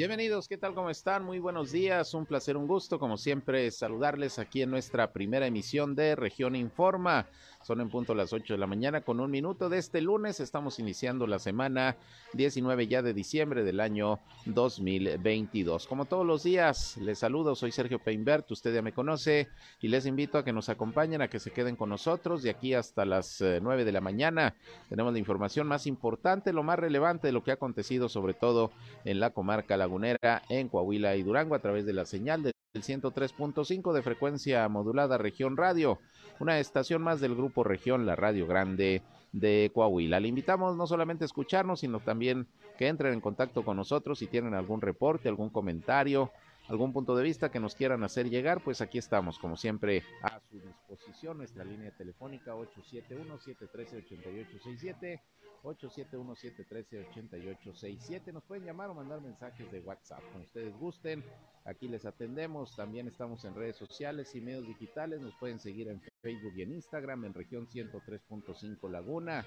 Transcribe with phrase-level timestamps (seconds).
[0.00, 0.72] Bienvenidos, ¿qué tal?
[0.72, 1.26] ¿Cómo están?
[1.26, 5.94] Muy buenos días, un placer, un gusto, como siempre, saludarles aquí en nuestra primera emisión
[5.94, 7.28] de Región Informa.
[7.62, 10.40] Son en punto las 8 de la mañana con un minuto de este lunes.
[10.40, 11.98] Estamos iniciando la semana
[12.32, 15.86] 19 ya de diciembre del año 2022.
[15.86, 19.48] Como todos los días, les saludo, soy Sergio Peinbert, usted ya me conoce
[19.78, 22.72] y les invito a que nos acompañen, a que se queden con nosotros de aquí
[22.72, 24.54] hasta las 9 eh, de la mañana.
[24.88, 28.72] Tenemos la información más importante, lo más relevante de lo que ha acontecido, sobre todo
[29.04, 33.92] en la comarca lagunera, en Coahuila y Durango, a través de la señal del 103.5
[33.92, 35.98] de frecuencia modulada Región Radio
[36.40, 40.18] una estación más del Grupo Región, la Radio Grande de Coahuila.
[40.18, 42.46] Le invitamos no solamente a escucharnos, sino también
[42.78, 46.32] que entren en contacto con nosotros si tienen algún reporte, algún comentario,
[46.68, 50.40] algún punto de vista que nos quieran hacer llegar, pues aquí estamos, como siempre, a
[50.50, 51.38] su disposición.
[51.38, 55.20] Nuestra línea telefónica 871-713-8867
[55.62, 58.32] 871-713-8867.
[58.32, 61.22] Nos pueden llamar o mandar mensajes de WhatsApp, como ustedes gusten.
[61.64, 62.76] Aquí les atendemos.
[62.76, 65.20] También estamos en redes sociales y medios digitales.
[65.20, 69.44] Nos pueden seguir en Facebook y en Instagram en región 103.5 Laguna.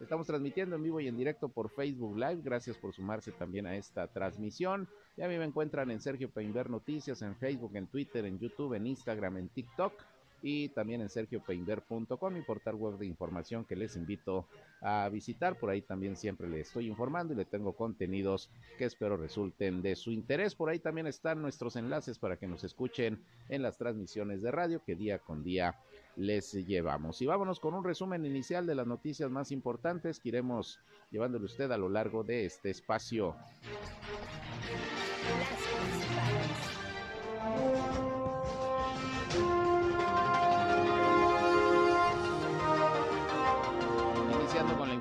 [0.00, 2.42] Estamos transmitiendo en vivo y en directo por Facebook Live.
[2.42, 4.88] Gracias por sumarse también a esta transmisión.
[5.16, 8.74] Ya a mí me encuentran en Sergio Peinber Noticias, en Facebook, en Twitter, en YouTube,
[8.74, 9.94] en Instagram, en TikTok
[10.42, 14.46] y también en sergiopeinder.com, mi portal web de información que les invito
[14.80, 15.58] a visitar.
[15.58, 19.96] Por ahí también siempre le estoy informando y le tengo contenidos que espero resulten de
[19.96, 20.54] su interés.
[20.54, 24.82] Por ahí también están nuestros enlaces para que nos escuchen en las transmisiones de radio
[24.84, 25.76] que día con día
[26.16, 27.20] les llevamos.
[27.22, 31.70] Y vámonos con un resumen inicial de las noticias más importantes que iremos llevándole usted
[31.70, 33.36] a lo largo de este espacio.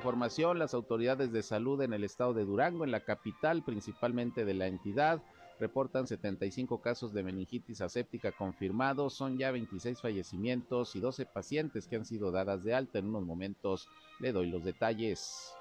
[0.05, 4.53] Información, las autoridades de salud en el estado de Durango, en la capital principalmente de
[4.53, 5.23] la entidad,
[5.59, 11.95] reportan 75 casos de meningitis aséptica confirmados, son ya 26 fallecimientos y 12 pacientes que
[11.95, 12.99] han sido dadas de alta.
[12.99, 13.89] En unos momentos
[14.19, 15.55] le doy los detalles.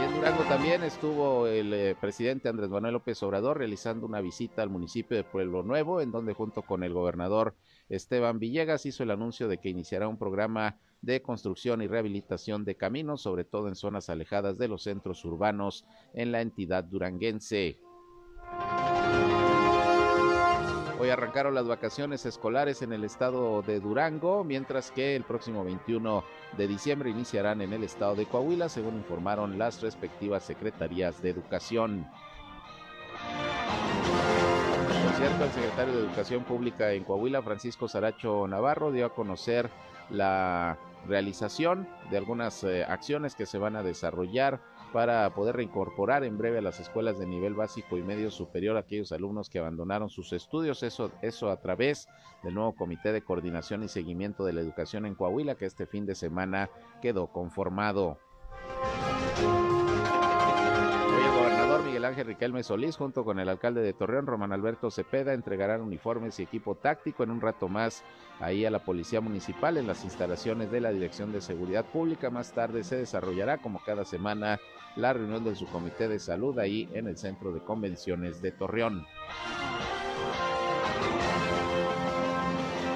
[0.00, 4.62] Y en Durango también estuvo el eh, presidente Andrés Manuel López Obrador realizando una visita
[4.62, 7.56] al municipio de Pueblo Nuevo, en donde junto con el gobernador
[7.88, 12.76] Esteban Villegas hizo el anuncio de que iniciará un programa de construcción y rehabilitación de
[12.76, 15.84] caminos, sobre todo en zonas alejadas de los centros urbanos
[16.14, 17.78] en la entidad duranguense.
[21.00, 26.22] Hoy arrancaron las vacaciones escolares en el estado de Durango, mientras que el próximo 21
[26.58, 32.06] de diciembre iniciarán en el estado de Coahuila, según informaron las respectivas secretarías de educación.
[35.04, 39.70] Por cierto, el secretario de Educación Pública en Coahuila, Francisco Saracho Navarro, dio a conocer
[40.10, 44.60] la realización de algunas eh, acciones que se van a desarrollar
[44.92, 48.80] para poder reincorporar en breve a las escuelas de nivel básico y medio superior a
[48.80, 52.08] aquellos alumnos que abandonaron sus estudios, eso, eso a través
[52.42, 56.06] del nuevo Comité de Coordinación y Seguimiento de la Educación en Coahuila, que este fin
[56.06, 58.18] de semana quedó conformado.
[62.00, 66.40] Miguel Ángel Riquelme Solís, junto con el alcalde de Torreón, Román Alberto Cepeda, entregarán uniformes
[66.40, 68.04] y equipo táctico en un rato más
[68.40, 72.30] ahí a la Policía Municipal en las instalaciones de la Dirección de Seguridad Pública.
[72.30, 74.58] Más tarde se desarrollará, como cada semana,
[74.96, 79.04] la reunión del subcomité de salud ahí en el Centro de Convenciones de Torreón.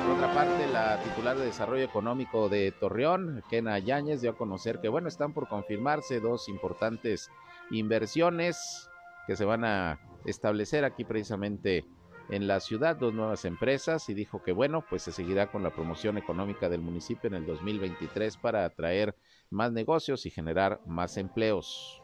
[0.06, 4.81] Por otra parte, la titular de Desarrollo Económico de Torreón, Kena Yáñez, dio a conocer
[4.81, 7.31] que, bueno, están por confirmarse dos importantes
[7.71, 8.88] inversiones
[9.27, 11.85] que se van a establecer aquí precisamente
[12.31, 15.71] en la ciudad, dos nuevas empresas y dijo que bueno, pues se seguirá con la
[15.71, 19.15] promoción económica del municipio en el 2023 para atraer
[19.51, 22.01] más negocios y generar más empleos.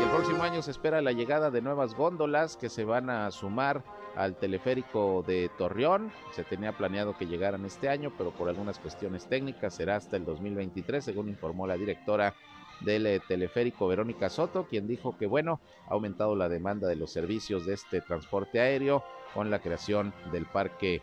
[0.00, 3.84] El próximo año se espera la llegada de nuevas góndolas que se van a sumar
[4.16, 6.12] al teleférico de Torreón.
[6.32, 10.24] Se tenía planeado que llegaran este año, pero por algunas cuestiones técnicas será hasta el
[10.24, 12.34] 2023, según informó la directora
[12.84, 17.10] del eh, teleférico Verónica Soto, quien dijo que bueno, ha aumentado la demanda de los
[17.10, 19.02] servicios de este transporte aéreo
[19.34, 21.02] con la creación del parque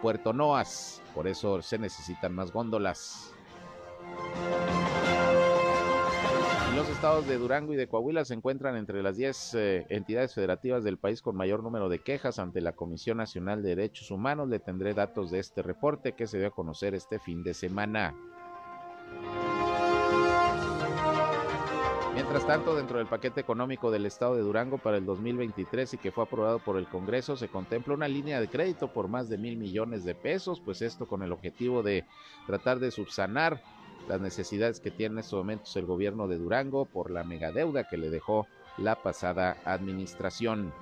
[0.00, 3.34] Puerto Noas, por eso se necesitan más góndolas.
[6.74, 10.82] Los estados de Durango y de Coahuila se encuentran entre las 10 eh, entidades federativas
[10.82, 14.48] del país con mayor número de quejas ante la Comisión Nacional de Derechos Humanos.
[14.48, 18.14] Le tendré datos de este reporte que se dio a conocer este fin de semana.
[22.32, 26.12] Mientras tanto, dentro del paquete económico del Estado de Durango para el 2023 y que
[26.12, 29.58] fue aprobado por el Congreso, se contempla una línea de crédito por más de mil
[29.58, 32.06] millones de pesos, pues esto con el objetivo de
[32.46, 33.62] tratar de subsanar
[34.08, 37.98] las necesidades que tiene en estos momentos el gobierno de Durango por la megadeuda que
[37.98, 38.46] le dejó
[38.78, 40.72] la pasada administración.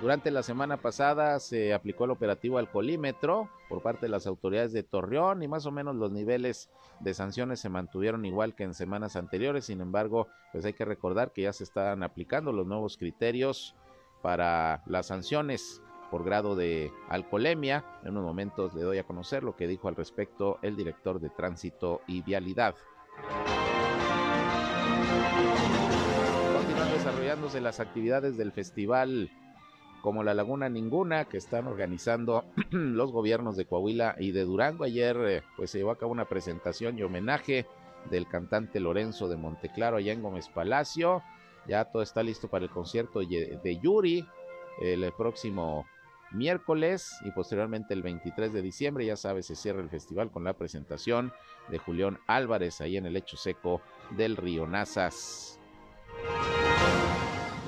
[0.00, 4.84] Durante la semana pasada se aplicó el operativo alcoholímetro por parte de las autoridades de
[4.84, 9.16] Torreón y más o menos los niveles de sanciones se mantuvieron igual que en semanas
[9.16, 9.64] anteriores.
[9.64, 13.74] Sin embargo, pues hay que recordar que ya se están aplicando los nuevos criterios
[14.22, 17.84] para las sanciones por grado de alcoholemia.
[18.04, 21.30] En unos momentos le doy a conocer lo que dijo al respecto el director de
[21.30, 22.76] tránsito y vialidad.
[26.54, 29.28] Continúan desarrollándose las actividades del festival
[30.02, 34.84] como la Laguna Ninguna que están organizando los gobiernos de Coahuila y de Durango.
[34.84, 37.66] Ayer eh, pues se llevó a cabo una presentación y homenaje
[38.10, 41.22] del cantante Lorenzo de Monteclaro allá en Gómez Palacio.
[41.66, 44.26] Ya todo está listo para el concierto de Yuri
[44.80, 45.84] el próximo
[46.32, 50.52] miércoles y posteriormente el 23 de diciembre, ya sabes, se cierra el festival con la
[50.52, 51.32] presentación
[51.68, 53.80] de Julián Álvarez ahí en el lecho seco
[54.16, 55.58] del río Nazas.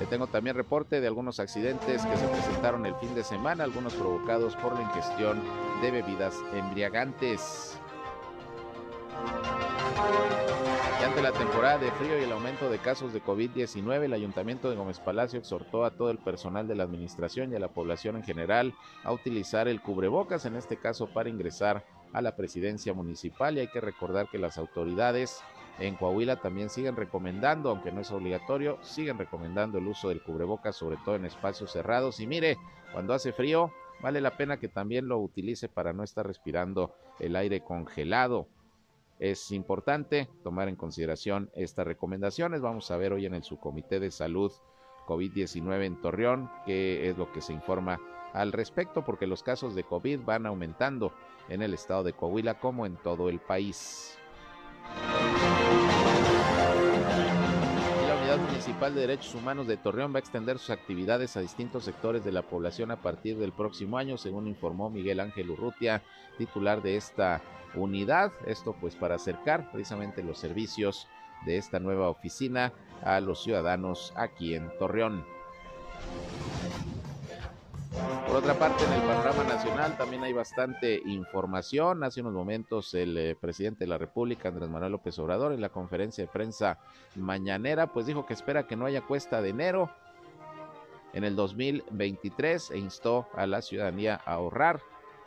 [0.09, 4.55] Tengo también reporte de algunos accidentes que se presentaron el fin de semana, algunos provocados
[4.57, 5.41] por la ingestión
[5.81, 7.79] de bebidas embriagantes.
[10.99, 14.69] Y ante la temporada de frío y el aumento de casos de COVID-19, el Ayuntamiento
[14.69, 18.17] de Gómez Palacio exhortó a todo el personal de la administración y a la población
[18.17, 18.73] en general
[19.03, 21.83] a utilizar el cubrebocas, en este caso para ingresar
[22.13, 23.57] a la presidencia municipal.
[23.57, 25.41] Y hay que recordar que las autoridades
[25.79, 30.75] en Coahuila también siguen recomendando, aunque no es obligatorio, siguen recomendando el uso del cubrebocas,
[30.75, 32.19] sobre todo en espacios cerrados.
[32.19, 32.57] Y mire,
[32.93, 33.71] cuando hace frío,
[34.01, 38.47] vale la pena que también lo utilice para no estar respirando el aire congelado.
[39.19, 42.61] Es importante tomar en consideración estas recomendaciones.
[42.61, 44.51] Vamos a ver hoy en el subcomité de salud
[45.07, 47.99] COVID-19 en Torreón qué es lo que se informa
[48.33, 51.11] al respecto, porque los casos de COVID van aumentando
[51.49, 54.17] en el estado de Coahuila como en todo el país.
[58.61, 62.31] Municipal de Derechos Humanos de Torreón va a extender sus actividades a distintos sectores de
[62.31, 66.03] la población a partir del próximo año, según informó Miguel Ángel Urrutia,
[66.37, 67.41] titular de esta
[67.73, 68.31] unidad.
[68.45, 71.07] Esto pues para acercar precisamente los servicios
[71.43, 72.71] de esta nueva oficina
[73.03, 75.25] a los ciudadanos aquí en Torreón.
[78.31, 82.01] Por otra parte, en el panorama nacional también hay bastante información.
[82.05, 85.67] Hace unos momentos el eh, presidente de la República, Andrés Manuel López Obrador, en la
[85.67, 86.79] conferencia de prensa
[87.15, 89.91] mañanera, pues dijo que espera que no haya cuesta de enero
[91.11, 94.79] en el 2023 e instó a la ciudadanía a ahorrar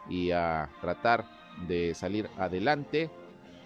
[0.09, 1.27] y a tratar
[1.69, 3.11] de salir adelante,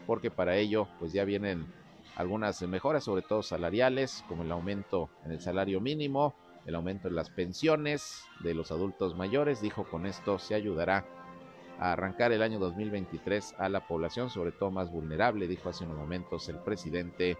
[0.08, 1.72] porque para ello pues ya vienen
[2.16, 6.34] algunas mejoras, sobre todo salariales, como el aumento en el salario mínimo,
[6.68, 9.62] el aumento en las pensiones de los adultos mayores.
[9.62, 11.06] Dijo con esto se ayudará
[11.78, 15.96] a arrancar el año 2023 a la población, sobre todo más vulnerable, dijo hace unos
[15.96, 17.38] momentos el presidente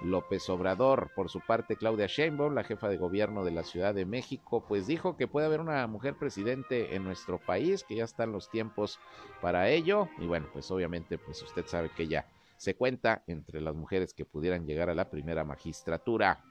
[0.00, 1.10] López Obrador.
[1.14, 4.86] Por su parte, Claudia Sheinbaum, la jefa de gobierno de la Ciudad de México, pues
[4.86, 8.98] dijo que puede haber una mujer presidente en nuestro país, que ya están los tiempos
[9.42, 10.08] para ello.
[10.18, 12.24] Y bueno, pues obviamente, pues usted sabe que ella
[12.56, 16.42] se cuenta entre las mujeres que pudieran llegar a la primera magistratura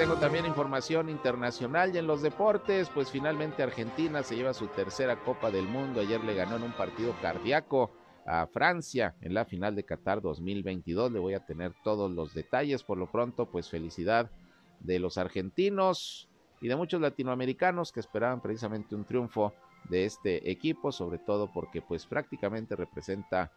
[0.00, 5.22] tengo también información internacional y en los deportes, pues finalmente Argentina se lleva su tercera
[5.22, 6.00] Copa del Mundo.
[6.00, 7.90] Ayer le ganó en un partido cardíaco
[8.24, 11.12] a Francia en la final de Qatar 2022.
[11.12, 12.82] Le voy a tener todos los detalles.
[12.82, 14.30] Por lo pronto, pues felicidad
[14.78, 16.30] de los argentinos
[16.62, 19.52] y de muchos latinoamericanos que esperaban precisamente un triunfo
[19.90, 23.52] de este equipo, sobre todo porque pues prácticamente representa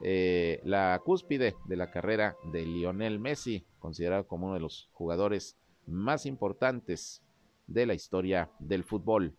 [0.00, 5.58] eh, la cúspide de la carrera de Lionel Messi, considerado como uno de los jugadores
[5.86, 7.22] más importantes
[7.66, 9.34] de la historia del fútbol.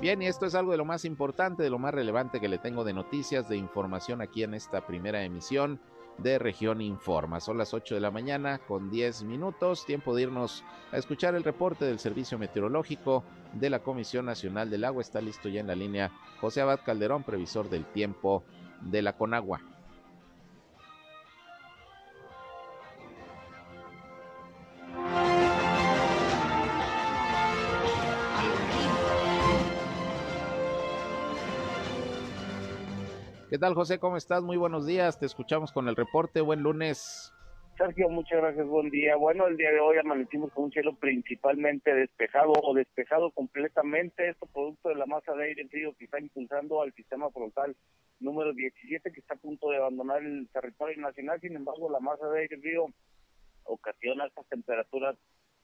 [0.00, 2.58] Bien, y esto es algo de lo más importante, de lo más relevante que le
[2.58, 5.80] tengo de noticias, de información aquí en esta primera emisión
[6.18, 7.38] de Región Informa.
[7.38, 11.44] Son las 8 de la mañana con 10 minutos, tiempo de irnos a escuchar el
[11.44, 15.02] reporte del Servicio Meteorológico de la Comisión Nacional del Agua.
[15.02, 16.10] Está listo ya en la línea
[16.40, 18.42] José Abad Calderón, previsor del tiempo
[18.80, 19.60] de la Conagua.
[33.52, 33.98] ¿Qué tal, José?
[33.98, 34.42] ¿Cómo estás?
[34.42, 35.18] Muy buenos días.
[35.18, 36.40] Te escuchamos con el reporte.
[36.40, 37.34] Buen lunes.
[37.76, 38.66] Sergio, muchas gracias.
[38.66, 39.14] Buen día.
[39.16, 44.30] Bueno, el día de hoy amanecimos con un cielo principalmente despejado o despejado completamente.
[44.30, 47.76] Esto producto de la masa de aire frío que está impulsando al sistema frontal
[48.20, 51.38] número 17 que está a punto de abandonar el territorio nacional.
[51.42, 52.86] Sin embargo, la masa de aire frío
[53.64, 55.18] ocasiona estas temperaturas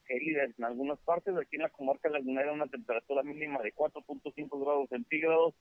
[0.04, 1.34] gélidas en algunas partes.
[1.38, 5.54] Aquí en la comarca lagunera una temperatura mínima de 4.5 grados centígrados.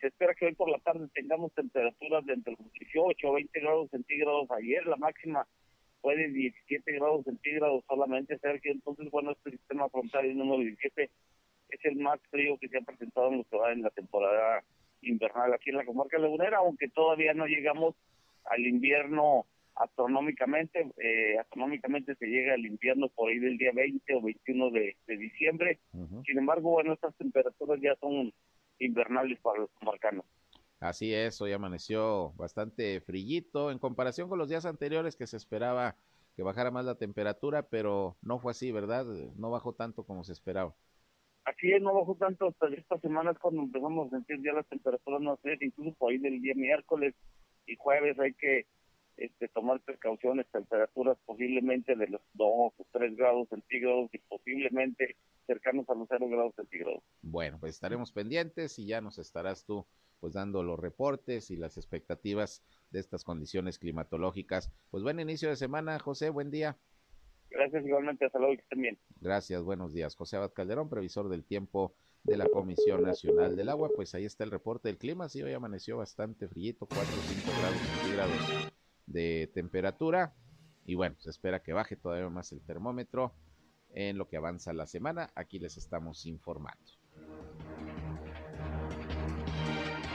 [0.00, 3.60] Se espera que hoy por la tarde tengamos temperaturas de entre los 18 a 20
[3.60, 4.50] grados centígrados.
[4.50, 5.46] Ayer la máxima
[6.00, 11.10] fue de 17 grados centígrados solamente, que entonces, bueno, este sistema frontal número 17
[11.68, 14.64] es el más frío que se ha presentado en, en la temporada
[15.02, 17.94] invernal aquí en la comarca lagunera, aunque todavía no llegamos
[18.44, 24.22] al invierno astronómicamente, eh, astronómicamente se llega al invierno por ahí del día 20 o
[24.22, 25.78] 21 de, diciembre,
[26.26, 28.32] sin embargo, bueno, estas temperaturas ya son
[28.80, 30.24] invernales para los comarcanos.
[30.80, 35.94] Así es, hoy amaneció bastante frillito en comparación con los días anteriores que se esperaba
[36.34, 39.04] que bajara más la temperatura, pero no fue así, ¿verdad?
[39.36, 40.74] No bajó tanto como se esperaba.
[41.44, 44.66] Así es, no bajó tanto hasta esta semana es cuando empezamos a sentir ya las
[44.68, 47.14] temperaturas no sé, incluso por ahí del día miércoles
[47.66, 48.66] y jueves hay que
[49.20, 55.88] este, tomar precauciones, temperaturas posiblemente de los 2 o 3 grados centígrados y posiblemente cercanos
[55.90, 57.02] a los 0 grados centígrados.
[57.20, 59.86] Bueno, pues estaremos pendientes y ya nos estarás tú
[60.20, 64.72] pues dando los reportes y las expectativas de estas condiciones climatológicas.
[64.90, 66.78] Pues buen inicio de semana, José, buen día.
[67.50, 68.98] Gracias igualmente, hasta luego y que estén bien.
[69.20, 70.14] Gracias, buenos días.
[70.14, 73.90] José Abad Calderón, previsor del tiempo de la Comisión Nacional del Agua.
[73.94, 77.50] Pues ahí está el reporte del clima, sí, hoy amaneció bastante frío, 4 o 5
[77.60, 78.79] grados centígrados
[79.12, 80.34] de temperatura.
[80.84, 83.34] Y bueno, se espera que baje todavía más el termómetro
[83.90, 85.30] en lo que avanza la semana.
[85.34, 86.90] Aquí les estamos informando.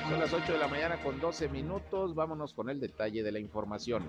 [0.09, 2.13] Son las 8 de la mañana con 12 minutos.
[2.13, 4.07] Vámonos con el detalle de la información.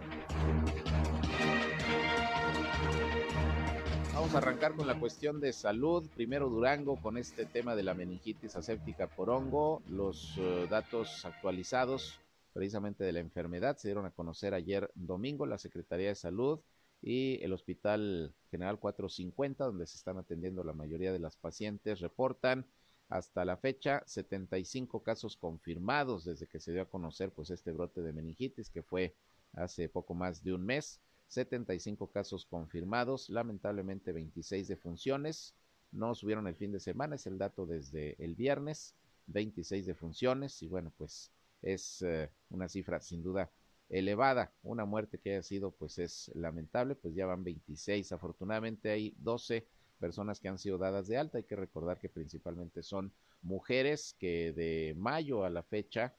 [4.13, 6.09] Vamos a arrancar con la cuestión de salud.
[6.15, 9.83] Primero Durango con este tema de la meningitis aséptica por hongo.
[9.89, 12.21] Los eh, datos actualizados
[12.57, 16.61] precisamente de la enfermedad se dieron a conocer ayer domingo la Secretaría de Salud
[17.03, 22.65] y el Hospital General 450, donde se están atendiendo la mayoría de las pacientes, reportan
[23.11, 28.01] hasta la fecha, 75 casos confirmados desde que se dio a conocer pues este brote
[28.01, 29.15] de meningitis que fue
[29.53, 31.03] hace poco más de un mes.
[31.29, 35.55] 75 casos confirmados, lamentablemente 26 defunciones.
[35.93, 38.95] No subieron el fin de semana, es el dato desde el viernes,
[39.27, 41.31] 26 defunciones y bueno, pues
[41.63, 43.51] es eh, una cifra sin duda
[43.89, 44.53] elevada.
[44.63, 48.13] Una muerte que haya sido pues es lamentable, pues ya van 26.
[48.13, 49.67] Afortunadamente hay 12
[49.99, 51.39] personas que han sido dadas de alta.
[51.39, 56.15] Hay que recordar que principalmente son mujeres que de mayo a la fecha,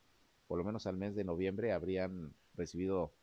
[0.47, 3.13] por lo menos al mes de noviembre, habrían recibido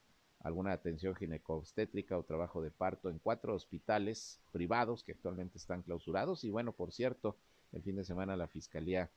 [0.40, 6.44] alguna atención ginecobstétrica o trabajo de parto en cuatro hospitales privados que actualmente están clausurados.
[6.44, 7.38] Y bueno, por cierto,
[7.72, 9.10] el fin de semana la Fiscalía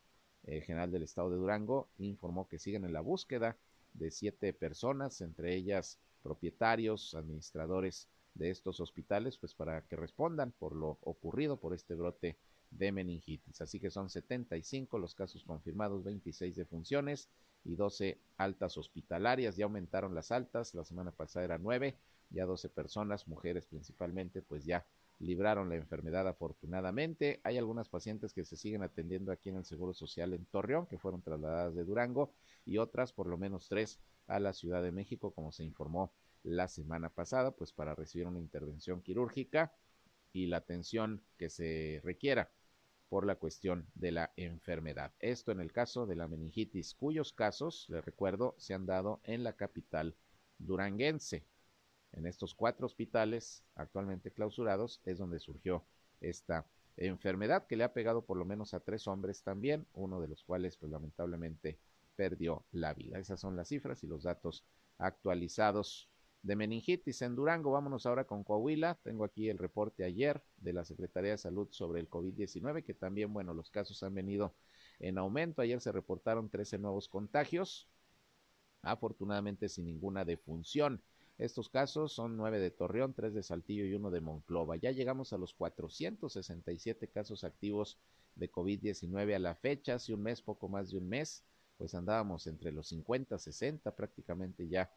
[0.47, 3.57] eh, General del Estado de Durango informó que siguen en la búsqueda
[3.93, 10.75] de siete personas, entre ellas propietarios, administradores de estos hospitales, pues para que respondan por
[10.75, 12.37] lo ocurrido por este brote
[12.71, 13.61] de meningitis.
[13.61, 17.29] Así que son 75 los casos confirmados, 26 defunciones
[17.63, 19.55] y 12 altas hospitalarias.
[19.57, 21.95] Ya aumentaron las altas, la semana pasada eran 9,
[22.29, 24.85] ya 12 personas, mujeres principalmente, pues ya
[25.19, 27.39] libraron la enfermedad afortunadamente.
[27.43, 30.99] Hay algunas pacientes que se siguen atendiendo aquí en el Seguro Social en Torreón, que
[30.99, 32.33] fueron trasladadas de Durango,
[32.65, 36.11] y otras, por lo menos tres, a la Ciudad de México, como se informó
[36.43, 39.73] la semana pasada, pues para recibir una intervención quirúrgica
[40.33, 42.51] y la atención que se requiera
[43.09, 45.13] por la cuestión de la enfermedad.
[45.19, 49.43] Esto en el caso de la meningitis, cuyos casos, les recuerdo, se han dado en
[49.43, 50.15] la capital
[50.59, 51.45] duranguense.
[52.13, 55.85] En estos cuatro hospitales actualmente clausurados es donde surgió
[56.21, 56.65] esta
[56.97, 60.43] enfermedad que le ha pegado por lo menos a tres hombres también, uno de los
[60.43, 61.79] cuales pues lamentablemente
[62.15, 63.19] perdió la vida.
[63.19, 64.65] Esas son las cifras y los datos
[64.97, 66.09] actualizados
[66.41, 67.71] de meningitis en Durango.
[67.71, 68.95] Vámonos ahora con Coahuila.
[69.03, 73.33] Tengo aquí el reporte ayer de la Secretaría de Salud sobre el COVID-19, que también,
[73.33, 74.55] bueno, los casos han venido
[74.99, 75.61] en aumento.
[75.61, 77.87] Ayer se reportaron 13 nuevos contagios,
[78.81, 81.01] afortunadamente sin ninguna defunción.
[81.37, 84.75] Estos casos son nueve de Torreón, tres de Saltillo y uno de Monclova.
[84.75, 87.99] Ya llegamos a los 467 casos activos
[88.35, 91.43] de COVID-19 a la fecha, hace un mes, poco más de un mes,
[91.77, 94.89] pues andábamos entre los 50, 60, prácticamente ya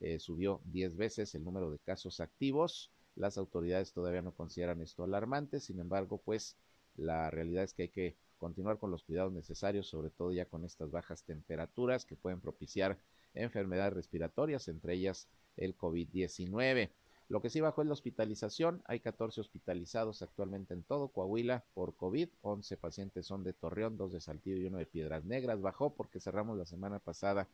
[0.00, 2.90] eh, subió 10 veces el número de casos activos.
[3.14, 6.56] Las autoridades todavía no consideran esto alarmante, sin embargo, pues
[6.96, 10.64] la realidad es que hay que continuar con los cuidados necesarios, sobre todo ya con
[10.64, 12.98] estas bajas temperaturas que pueden propiciar
[13.34, 16.90] enfermedades respiratorias, entre ellas el COVID-19.
[17.28, 18.82] Lo que sí bajó es la hospitalización.
[18.84, 22.28] Hay 14 hospitalizados actualmente en todo Coahuila por COVID.
[22.42, 25.62] 11 pacientes son de Torreón, dos de Saltillo y uno de Piedras Negras.
[25.62, 27.48] Bajó porque cerramos la semana pasada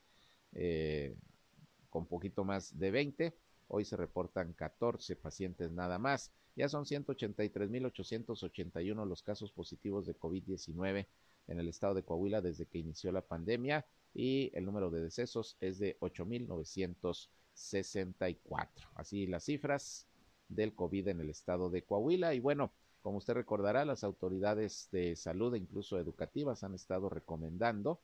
[0.54, 1.14] eh,
[1.90, 3.34] con poquito más de 20.
[3.68, 6.32] Hoy se reportan 14 pacientes nada más.
[6.56, 11.06] Ya son 183.881 los casos positivos de COVID-19
[11.46, 15.56] en el estado de Coahuila desde que inició la pandemia y el número de decesos
[15.60, 15.96] es de
[17.58, 18.68] 8.964.
[18.94, 20.06] Así las cifras
[20.48, 22.34] del COVID en el estado de Coahuila.
[22.34, 22.72] Y bueno,
[23.02, 28.00] como usted recordará, las autoridades de salud e incluso educativas han estado recomendando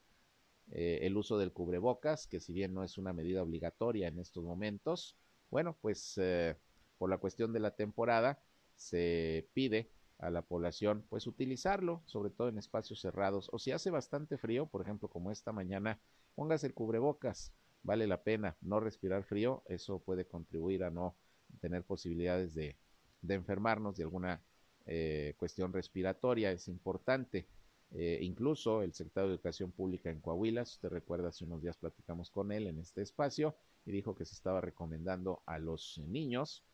[0.71, 4.45] eh, el uso del cubrebocas, que si bien no es una medida obligatoria en estos
[4.45, 5.17] momentos,
[5.51, 6.57] bueno, pues eh,
[6.99, 8.43] por la cuestión de la temporada
[8.77, 13.91] se pide a la población pues utilizarlo, sobre todo en espacios cerrados o si hace
[13.91, 16.01] bastante frío, por ejemplo como esta mañana,
[16.35, 17.53] póngase el cubrebocas,
[17.85, 21.14] vale la pena no respirar frío, eso puede contribuir a no
[21.61, 22.76] tener posibilidades de,
[23.29, 24.43] enfermarnos de alguna
[24.87, 27.47] eh, cuestión respiratoria, es importante.
[27.93, 31.76] Eh, incluso el secretario de Educación Pública en Coahuila, si usted recuerda, hace unos días
[31.76, 33.55] platicamos con él en este espacio
[33.87, 36.64] y dijo que se estaba recomendando a los niños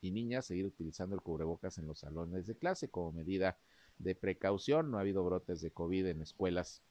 [0.00, 3.58] y niñas seguir utilizando el cubrebocas en los salones de clase como medida
[3.98, 4.90] de precaución.
[4.90, 6.82] No ha habido brotes de COVID en escuelas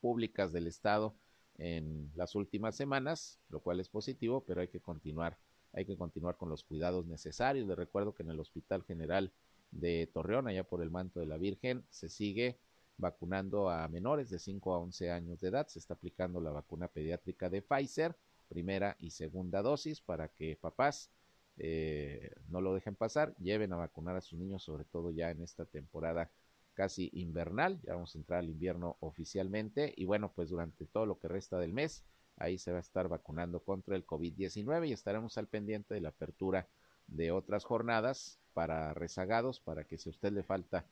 [0.00, 1.14] públicas del Estado
[1.60, 5.36] en las últimas semanas, lo cual es positivo, pero hay que continuar,
[5.74, 7.68] hay que continuar con los cuidados necesarios.
[7.68, 9.30] Les recuerdo que en el Hospital General
[9.70, 12.56] de Torreón, allá por el manto de la Virgen, se sigue
[12.96, 15.66] vacunando a menores de 5 a 11 años de edad.
[15.68, 18.16] Se está aplicando la vacuna pediátrica de Pfizer,
[18.48, 21.10] primera y segunda dosis, para que papás
[21.58, 25.42] eh, no lo dejen pasar, lleven a vacunar a sus niños, sobre todo ya en
[25.42, 26.30] esta temporada
[26.74, 31.18] casi invernal, ya vamos a entrar al invierno oficialmente y bueno, pues durante todo lo
[31.18, 32.04] que resta del mes,
[32.36, 36.10] ahí se va a estar vacunando contra el COVID-19 y estaremos al pendiente de la
[36.10, 36.68] apertura
[37.06, 40.86] de otras jornadas para rezagados, para que si a usted le falta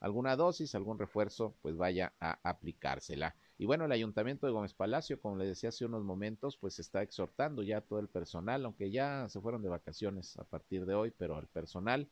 [0.00, 3.34] alguna dosis, algún refuerzo, pues vaya a aplicársela.
[3.58, 7.02] Y bueno, el Ayuntamiento de Gómez Palacio, como le decía hace unos momentos, pues está
[7.02, 10.94] exhortando ya a todo el personal, aunque ya se fueron de vacaciones a partir de
[10.94, 12.08] hoy, pero al personal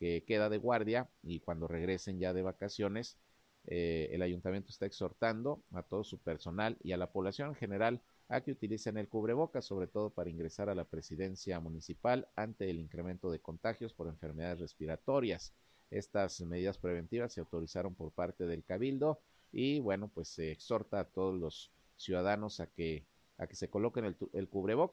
[0.00, 3.18] que queda de guardia y cuando regresen ya de vacaciones,
[3.66, 8.00] eh, el ayuntamiento está exhortando a todo su personal y a la población en general
[8.30, 12.80] a que utilicen el cubrebocas, sobre todo para ingresar a la presidencia municipal ante el
[12.80, 15.52] incremento de contagios por enfermedades respiratorias.
[15.90, 19.20] Estas medidas preventivas se autorizaron por parte del Cabildo
[19.52, 23.04] y bueno, pues se exhorta a todos los ciudadanos a que
[23.36, 24.48] a que se coloquen el, el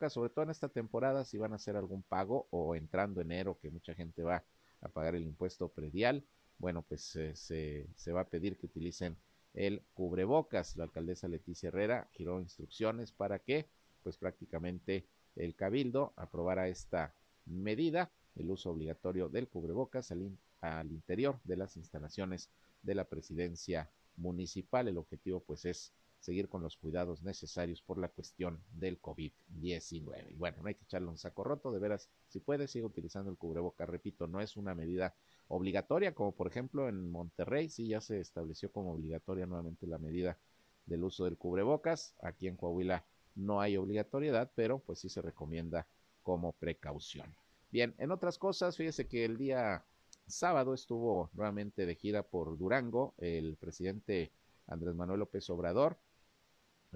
[0.09, 3.69] sobre todo en esta temporada, si van a hacer algún pago o entrando enero, que
[3.69, 4.41] mucha gente va
[4.81, 6.23] a pagar el impuesto predial,
[6.59, 9.17] bueno, pues se, se va a pedir que utilicen
[9.53, 10.75] el cubrebocas.
[10.75, 13.67] La alcaldesa Leticia Herrera giró instrucciones para que,
[14.03, 17.13] pues prácticamente el cabildo aprobara esta
[17.45, 20.11] medida, el uso obligatorio del cubrebocas
[20.61, 22.49] al interior de las instalaciones
[22.83, 24.87] de la presidencia municipal.
[24.87, 30.31] El objetivo pues es seguir con los cuidados necesarios por la cuestión del COVID-19.
[30.31, 33.29] Y bueno, no hay que echarle un saco roto, de veras, si puede, sigue utilizando
[33.29, 33.85] el cubreboca.
[33.85, 35.15] Repito, no es una medida
[35.47, 40.37] obligatoria, como por ejemplo en Monterrey, sí ya se estableció como obligatoria nuevamente la medida
[40.85, 42.15] del uso del cubrebocas.
[42.21, 45.87] Aquí en Coahuila no hay obligatoriedad, pero pues sí se recomienda
[46.23, 47.33] como precaución.
[47.71, 49.85] Bien, en otras cosas, fíjese que el día
[50.25, 54.31] sábado estuvo nuevamente de gira por Durango el presidente
[54.67, 55.97] Andrés Manuel López Obrador,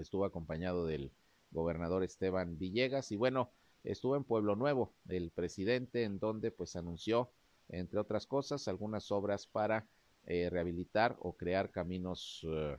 [0.01, 1.11] estuvo acompañado del
[1.51, 3.51] gobernador Esteban Villegas y bueno,
[3.83, 7.31] estuvo en Pueblo Nuevo el presidente en donde pues anunció
[7.69, 9.87] entre otras cosas algunas obras para
[10.25, 12.77] eh, rehabilitar o crear caminos eh,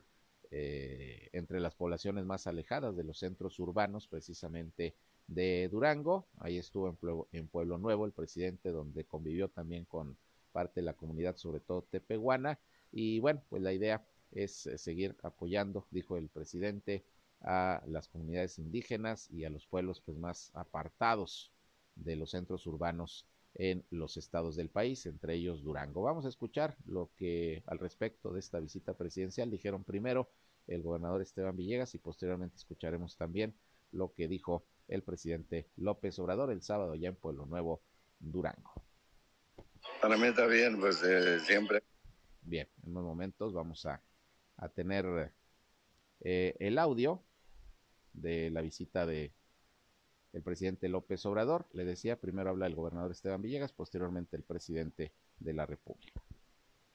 [0.51, 4.95] eh, entre las poblaciones más alejadas de los centros urbanos precisamente
[5.27, 6.27] de Durango.
[6.39, 10.17] Ahí estuvo en Pueblo, en Pueblo Nuevo el presidente donde convivió también con
[10.53, 12.59] parte de la comunidad, sobre todo tepehuana.
[12.93, 17.05] Y bueno, pues la idea es eh, seguir apoyando, dijo el presidente,
[17.45, 21.53] a las comunidades indígenas y a los pueblos pues más apartados
[21.97, 26.03] de los centros urbanos en los estados del país, entre ellos Durango.
[26.03, 30.31] Vamos a escuchar lo que al respecto de esta visita presidencial dijeron primero
[30.67, 33.55] el gobernador Esteban Villegas y posteriormente escucharemos también
[33.91, 37.83] lo que dijo el presidente López Obrador el sábado ya en Pueblo Nuevo,
[38.21, 38.73] Durango.
[40.01, 41.83] Para mí está bien, pues eh, siempre.
[42.43, 44.01] Bien, en unos momentos vamos a,
[44.57, 45.33] a tener
[46.21, 47.23] eh, el audio
[48.12, 49.33] de la visita de
[50.33, 51.68] el presidente López Obrador.
[51.72, 56.20] Le decía, primero habla el gobernador Esteban Villegas, posteriormente el presidente de la República.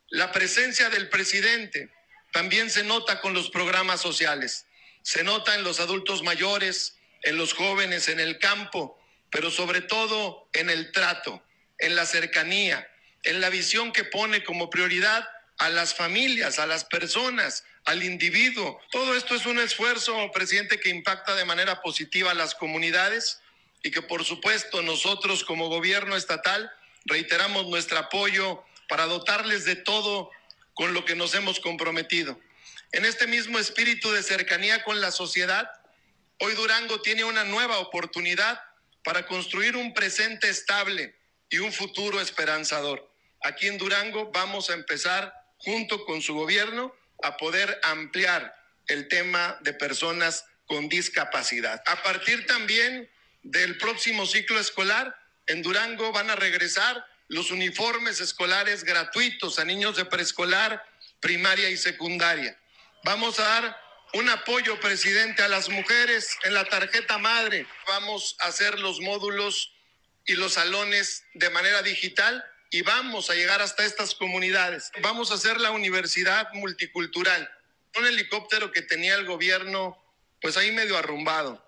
[0.09, 1.91] La presencia del presidente
[2.31, 4.65] también se nota con los programas sociales.
[5.01, 8.99] Se nota en los adultos mayores, en los jóvenes, en el campo,
[9.29, 11.43] pero sobre todo en el trato,
[11.77, 12.87] en la cercanía,
[13.23, 15.27] en la visión que pone como prioridad
[15.57, 18.81] a las familias, a las personas, al individuo.
[18.91, 23.39] Todo esto es un esfuerzo, presidente, que impacta de manera positiva a las comunidades
[23.81, 26.69] y que por supuesto nosotros como gobierno estatal
[27.05, 30.29] reiteramos nuestro apoyo para dotarles de todo
[30.73, 32.37] con lo que nos hemos comprometido.
[32.91, 35.71] En este mismo espíritu de cercanía con la sociedad,
[36.39, 38.61] hoy Durango tiene una nueva oportunidad
[39.05, 41.15] para construir un presente estable
[41.49, 43.09] y un futuro esperanzador.
[43.43, 48.55] Aquí en Durango vamos a empezar, junto con su gobierno, a poder ampliar
[48.87, 51.81] el tema de personas con discapacidad.
[51.85, 53.09] A partir también
[53.43, 59.95] del próximo ciclo escolar, en Durango van a regresar los uniformes escolares gratuitos a niños
[59.95, 60.85] de preescolar,
[61.19, 62.57] primaria y secundaria.
[63.03, 63.77] Vamos a dar
[64.13, 67.65] un apoyo, presidente, a las mujeres en la tarjeta madre.
[67.87, 69.73] Vamos a hacer los módulos
[70.25, 74.91] y los salones de manera digital y vamos a llegar hasta estas comunidades.
[75.01, 77.49] Vamos a hacer la universidad multicultural.
[77.95, 79.97] Un helicóptero que tenía el gobierno,
[80.41, 81.65] pues ahí medio arrumbado.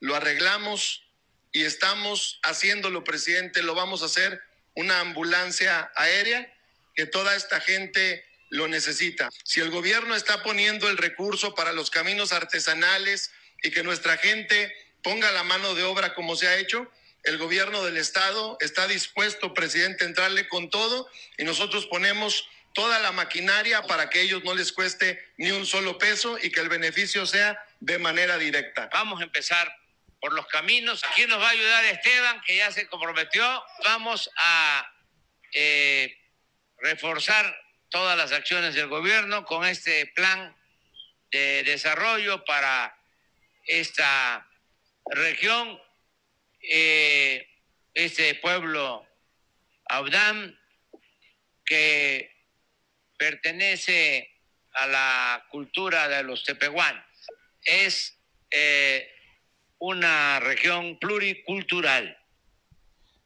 [0.00, 1.04] Lo arreglamos
[1.52, 3.62] y estamos haciéndolo, presidente.
[3.62, 4.42] Lo vamos a hacer
[4.74, 6.52] una ambulancia aérea
[6.94, 9.30] que toda esta gente lo necesita.
[9.44, 14.74] Si el gobierno está poniendo el recurso para los caminos artesanales y que nuestra gente
[15.02, 16.90] ponga la mano de obra como se ha hecho,
[17.24, 21.08] el gobierno del estado está dispuesto, presidente, a entrarle con todo
[21.38, 25.98] y nosotros ponemos toda la maquinaria para que ellos no les cueste ni un solo
[25.98, 28.88] peso y que el beneficio sea de manera directa.
[28.92, 29.72] Vamos a empezar
[30.20, 31.02] por los caminos.
[31.10, 33.62] Aquí nos va a ayudar Esteban, que ya se comprometió.
[33.84, 34.90] Vamos a
[35.52, 36.16] eh,
[36.78, 37.54] reforzar
[37.90, 40.56] todas las acciones del gobierno con este plan
[41.30, 42.96] de desarrollo para
[43.66, 44.48] esta
[45.06, 45.81] región,
[46.62, 47.46] eh,
[47.94, 49.04] este pueblo
[49.88, 50.58] Audán,
[51.64, 52.30] que
[53.18, 54.28] pertenece
[54.72, 57.04] a la cultura de los tepehuanes.
[57.64, 58.18] Es
[58.50, 59.06] eh,
[59.78, 62.16] una región pluricultural.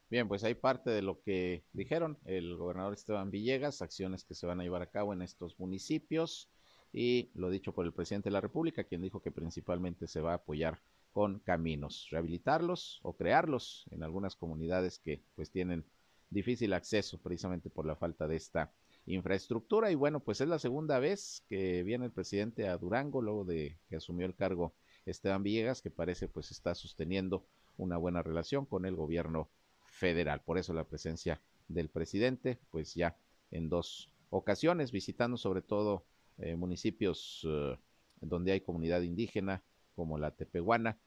[0.09, 4.47] Bien, pues hay parte de lo que dijeron el gobernador Esteban Villegas, acciones que se
[4.47, 6.49] van a llevar a cabo en estos municipios
[6.93, 10.31] y lo dicho por el presidente de la República, quien dijo que principalmente se va
[10.31, 10.79] a apoyar
[11.17, 15.83] con caminos, rehabilitarlos o crearlos en algunas comunidades que pues tienen
[16.29, 18.71] difícil acceso precisamente por la falta de esta
[19.07, 23.45] infraestructura y bueno, pues es la segunda vez que viene el presidente a Durango luego
[23.45, 24.75] de que asumió el cargo
[25.07, 27.43] Esteban Villegas, que parece pues está sosteniendo
[27.77, 29.49] una buena relación con el gobierno
[29.85, 30.41] federal.
[30.41, 33.17] Por eso la presencia del presidente, pues ya
[33.49, 36.05] en dos ocasiones, visitando sobre todo
[36.37, 37.75] eh, municipios eh,
[38.21, 39.63] donde hay comunidad indígena,
[39.95, 40.99] como la Tepehuana,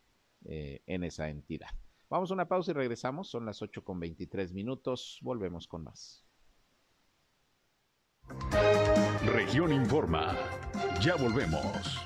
[0.45, 1.71] eh, en esa entidad.
[2.09, 3.31] Vamos a una pausa y regresamos.
[3.31, 5.19] Son las 8 con 23 minutos.
[5.23, 6.25] Volvemos con más.
[9.27, 10.37] Región Informa.
[11.01, 11.99] Ya volvemos.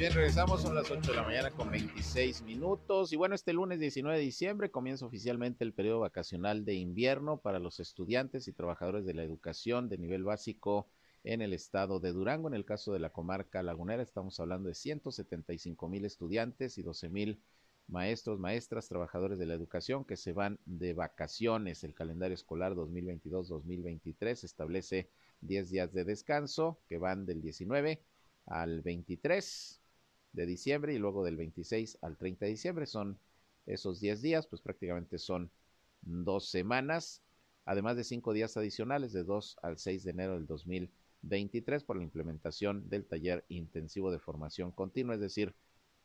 [0.00, 3.12] Bien, regresamos, son las 8 de la mañana con 26 minutos.
[3.12, 7.58] Y bueno, este lunes 19 de diciembre comienza oficialmente el periodo vacacional de invierno para
[7.58, 10.88] los estudiantes y trabajadores de la educación de nivel básico
[11.22, 12.48] en el estado de Durango.
[12.48, 17.10] En el caso de la comarca lagunera, estamos hablando de 175 mil estudiantes y 12
[17.10, 17.42] mil
[17.86, 21.84] maestros, maestras, trabajadores de la educación que se van de vacaciones.
[21.84, 25.10] El calendario escolar 2022-2023 establece
[25.42, 28.02] 10 días de descanso que van del 19
[28.46, 29.79] al 23
[30.32, 32.86] de diciembre y luego del 26 al 30 de diciembre.
[32.86, 33.18] Son
[33.66, 35.50] esos 10 días, pues prácticamente son
[36.02, 37.22] dos semanas,
[37.64, 42.02] además de cinco días adicionales de 2 al 6 de enero del 2023 por la
[42.02, 45.54] implementación del taller intensivo de formación continua, es decir,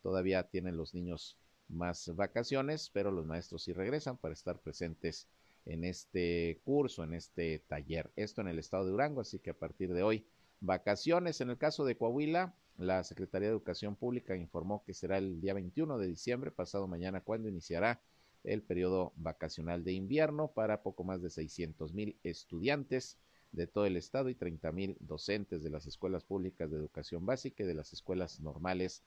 [0.02, 1.36] todavía tienen los niños
[1.68, 5.26] más vacaciones, pero los maestros sí regresan para estar presentes
[5.64, 8.10] en este curso, en este taller.
[8.14, 10.24] Esto en el estado de Durango, así que a partir de hoy,
[10.60, 11.40] vacaciones.
[11.40, 15.54] En el caso de Coahuila, la Secretaría de Educación Pública informó que será el día
[15.54, 18.00] 21 de diciembre, pasado mañana, cuando iniciará
[18.44, 23.18] el periodo vacacional de invierno para poco más de 600 mil estudiantes
[23.52, 27.64] de todo el estado y 30 mil docentes de las escuelas públicas de educación básica
[27.64, 29.02] y de las escuelas normales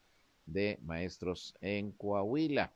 [0.45, 2.73] de maestros en Coahuila.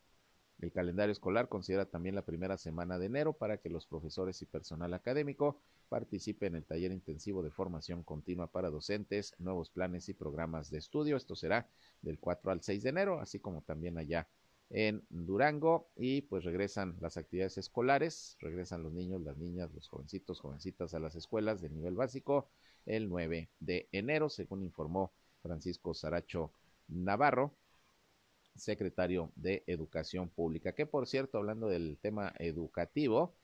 [0.60, 4.46] El calendario escolar considera también la primera semana de enero para que los profesores y
[4.46, 10.14] personal académico participe en el taller intensivo de formación continua para docentes, nuevos planes y
[10.14, 11.18] programas de estudio.
[11.18, 11.70] Esto será
[12.02, 14.28] del 4 al 6 de enero, así como también allá
[14.70, 20.40] en Durango y pues regresan las actividades escolares, regresan los niños, las niñas, los jovencitos,
[20.40, 22.50] jovencitas a las escuelas de nivel básico
[22.86, 26.52] el 9 de enero, según informó Francisco Saracho
[26.88, 27.56] Navarro,
[28.56, 33.36] secretario de Educación Pública, que por cierto, hablando del tema educativo,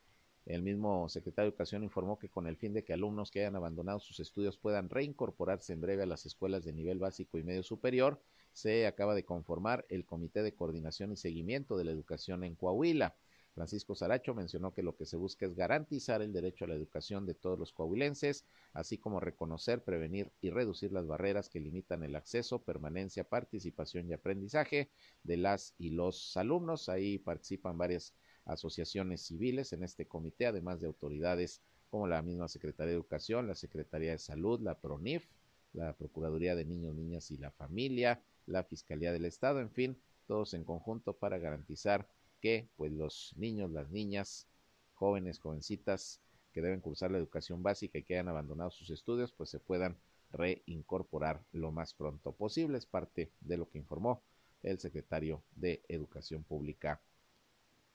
[0.46, 3.56] El mismo secretario de Educación informó que con el fin de que alumnos que hayan
[3.56, 7.62] abandonado sus estudios puedan reincorporarse en breve a las escuelas de nivel básico y medio
[7.62, 8.20] superior,
[8.52, 13.14] se acaba de conformar el Comité de Coordinación y Seguimiento de la Educación en Coahuila.
[13.54, 17.26] Francisco Saracho mencionó que lo que se busca es garantizar el derecho a la educación
[17.26, 22.16] de todos los coahuilenses, así como reconocer, prevenir y reducir las barreras que limitan el
[22.16, 24.90] acceso, permanencia, participación y aprendizaje
[25.24, 26.88] de las y los alumnos.
[26.88, 32.90] Ahí participan varias asociaciones civiles en este comité, además de autoridades como la misma Secretaría
[32.90, 35.26] de Educación, la Secretaría de Salud, la PRONIF,
[35.72, 40.54] la Procuraduría de Niños, Niñas y la Familia, la Fiscalía del Estado, en fin, todos
[40.54, 42.08] en conjunto para garantizar
[42.40, 44.46] que pues los niños, las niñas,
[44.94, 46.20] jóvenes, jovencitas
[46.52, 49.96] que deben cursar la educación básica y que hayan abandonado sus estudios, pues se puedan
[50.32, 52.78] reincorporar lo más pronto posible.
[52.78, 54.22] Es parte de lo que informó
[54.62, 57.00] el secretario de Educación Pública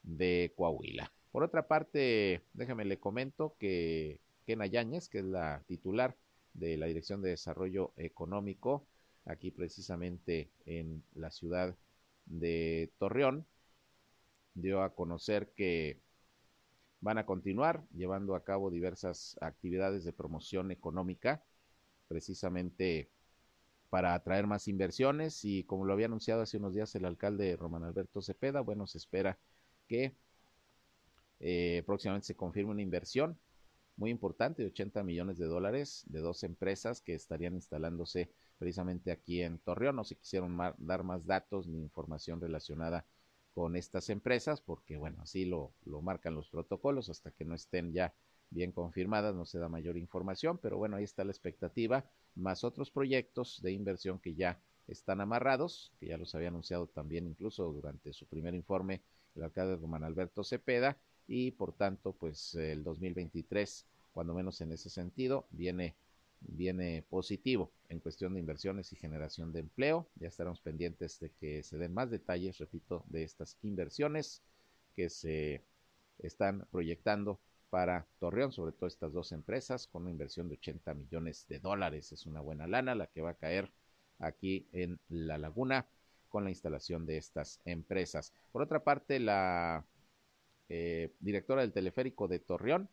[0.06, 1.12] de Coahuila.
[1.32, 6.16] Por otra parte, déjame le comento que Kena Yáñez, que es la titular
[6.54, 8.86] de la Dirección de Desarrollo Económico,
[9.26, 11.76] aquí precisamente en la ciudad
[12.24, 13.44] de Torreón,
[14.54, 15.98] dio a conocer que
[17.00, 21.42] van a continuar llevando a cabo diversas actividades de promoción económica,
[22.08, 23.10] precisamente
[23.90, 27.84] para atraer más inversiones y como lo había anunciado hace unos días el alcalde Román
[27.84, 29.38] Alberto Cepeda, bueno, se espera
[29.86, 30.14] que
[31.40, 33.38] eh, próximamente se confirme una inversión
[33.96, 39.42] muy importante de 80 millones de dólares de dos empresas que estarían instalándose precisamente aquí
[39.42, 39.96] en Torreón.
[39.96, 43.06] No se quisieron dar más datos ni información relacionada
[43.54, 47.92] con estas empresas porque, bueno, así lo, lo marcan los protocolos hasta que no estén
[47.92, 48.14] ya
[48.50, 52.90] bien confirmadas, no se da mayor información, pero bueno, ahí está la expectativa, más otros
[52.90, 58.12] proyectos de inversión que ya están amarrados, que ya los había anunciado también incluso durante
[58.12, 59.02] su primer informe
[59.34, 60.96] el alcalde Román Alberto Cepeda,
[61.28, 65.94] y por tanto, pues el 2023, cuando menos en ese sentido, viene,
[66.40, 70.06] viene positivo en cuestión de inversiones y generación de empleo.
[70.16, 74.42] Ya estaremos pendientes de que se den más detalles, repito, de estas inversiones
[74.94, 75.62] que se
[76.18, 81.46] están proyectando para Torreón, sobre todo estas dos empresas, con una inversión de 80 millones
[81.48, 82.12] de dólares.
[82.12, 83.70] Es una buena lana la que va a caer
[84.18, 85.86] aquí en la laguna
[86.28, 88.32] con la instalación de estas empresas.
[88.52, 89.86] Por otra parte, la
[90.68, 92.88] eh, directora del teleférico de Torreón,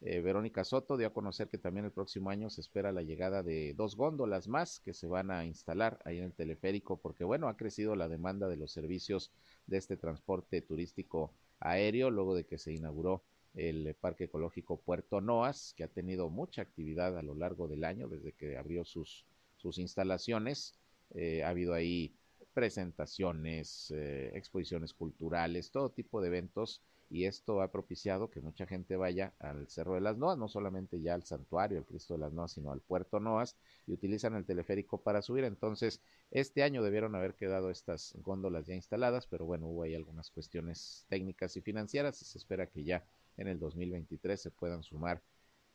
[0.00, 3.42] eh, Verónica Soto, dio a conocer que también el próximo año se espera la llegada
[3.42, 7.48] de dos góndolas más que se van a instalar ahí en el teleférico, porque bueno,
[7.48, 9.32] ha crecido la demanda de los servicios
[9.66, 15.74] de este transporte turístico aéreo luego de que se inauguró el Parque Ecológico Puerto Noas,
[15.76, 19.26] que ha tenido mucha actividad a lo largo del año desde que abrió sus,
[19.58, 20.74] sus instalaciones.
[21.14, 22.14] Eh, ha habido ahí
[22.54, 28.96] presentaciones, eh, exposiciones culturales, todo tipo de eventos y esto ha propiciado que mucha gente
[28.96, 32.32] vaya al Cerro de las Noas, no solamente ya al santuario, al Cristo de las
[32.32, 35.44] Noas, sino al Puerto Noas y utilizan el teleférico para subir.
[35.44, 40.30] Entonces, este año debieron haber quedado estas góndolas ya instaladas, pero bueno, hubo ahí algunas
[40.30, 43.04] cuestiones técnicas y financieras y se espera que ya
[43.38, 45.22] en el 2023 se puedan sumar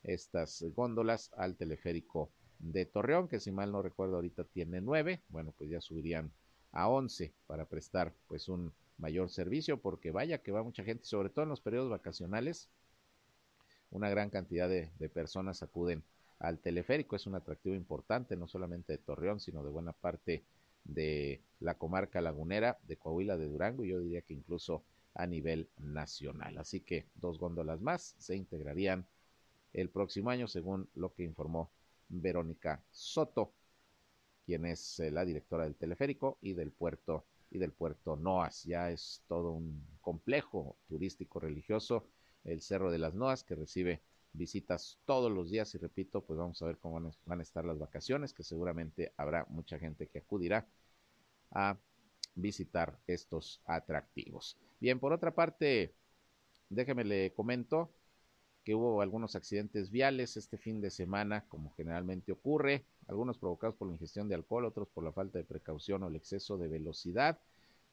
[0.04, 2.30] estas góndolas al teleférico
[2.64, 6.32] de Torreón, que si mal no recuerdo ahorita tiene nueve, bueno, pues ya subirían
[6.72, 11.28] a 11 para prestar pues un mayor servicio porque vaya que va mucha gente, sobre
[11.28, 12.70] todo en los periodos vacacionales,
[13.90, 16.02] una gran cantidad de, personas acuden
[16.38, 20.42] al teleférico, es un atractivo importante no solamente de Torreón, sino de buena parte
[20.84, 24.82] de la comarca lagunera, de Coahuila, de Durango, y yo diría que incluso
[25.14, 26.58] a nivel nacional.
[26.58, 29.06] Así que dos góndolas más se integrarían
[29.72, 31.70] el próximo año, según lo que informó
[32.08, 33.54] Verónica Soto
[34.44, 38.64] quien es eh, la directora del teleférico y del puerto y del puerto Noas.
[38.64, 42.08] Ya es todo un complejo turístico religioso,
[42.44, 46.60] el Cerro de las Noas, que recibe visitas todos los días y repito, pues vamos
[46.60, 50.66] a ver cómo van a estar las vacaciones, que seguramente habrá mucha gente que acudirá
[51.52, 51.78] a
[52.34, 54.58] visitar estos atractivos.
[54.80, 55.94] Bien, por otra parte,
[56.68, 57.92] déjeme le comento
[58.64, 63.88] que hubo algunos accidentes viales este fin de semana, como generalmente ocurre algunos provocados por
[63.88, 67.38] la ingestión de alcohol, otros por la falta de precaución o el exceso de velocidad.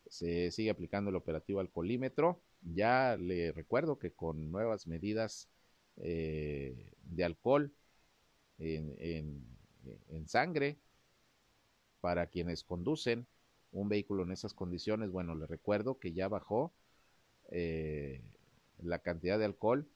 [0.08, 2.42] Se sigue aplicando el operativo alcoholímetro.
[2.62, 5.50] Ya le recuerdo que con nuevas medidas
[5.98, 7.72] eh, de alcohol
[8.58, 9.46] en,
[10.28, 10.78] sangre
[12.00, 13.26] para quienes conducen
[13.74, 16.72] un vehículo en esas condiciones, bueno, le recuerdo que ya bajó
[17.50, 18.22] eh,
[18.82, 19.88] la cantidad de alcohol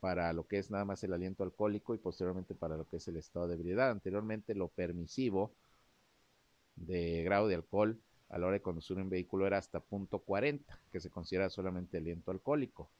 [0.00, 3.08] para lo que es nada más el aliento alcohólico y posteriormente para lo que es
[3.08, 3.90] el estado de ebriedad.
[3.90, 5.54] Anteriormente lo permisivo
[6.76, 10.80] de grado de alcohol a la hora de conducir un vehículo era hasta punto 40,
[10.92, 12.90] que se considera solamente aliento alcohólico.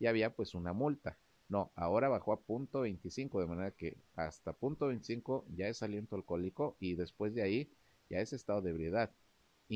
[0.00, 1.18] y había pues una multa.
[1.48, 6.16] No, ahora bajó a punto 25, de manera que hasta punto 25 ya es aliento
[6.16, 7.72] alcohólico y después de ahí
[8.10, 9.12] ya es estado de ebriedad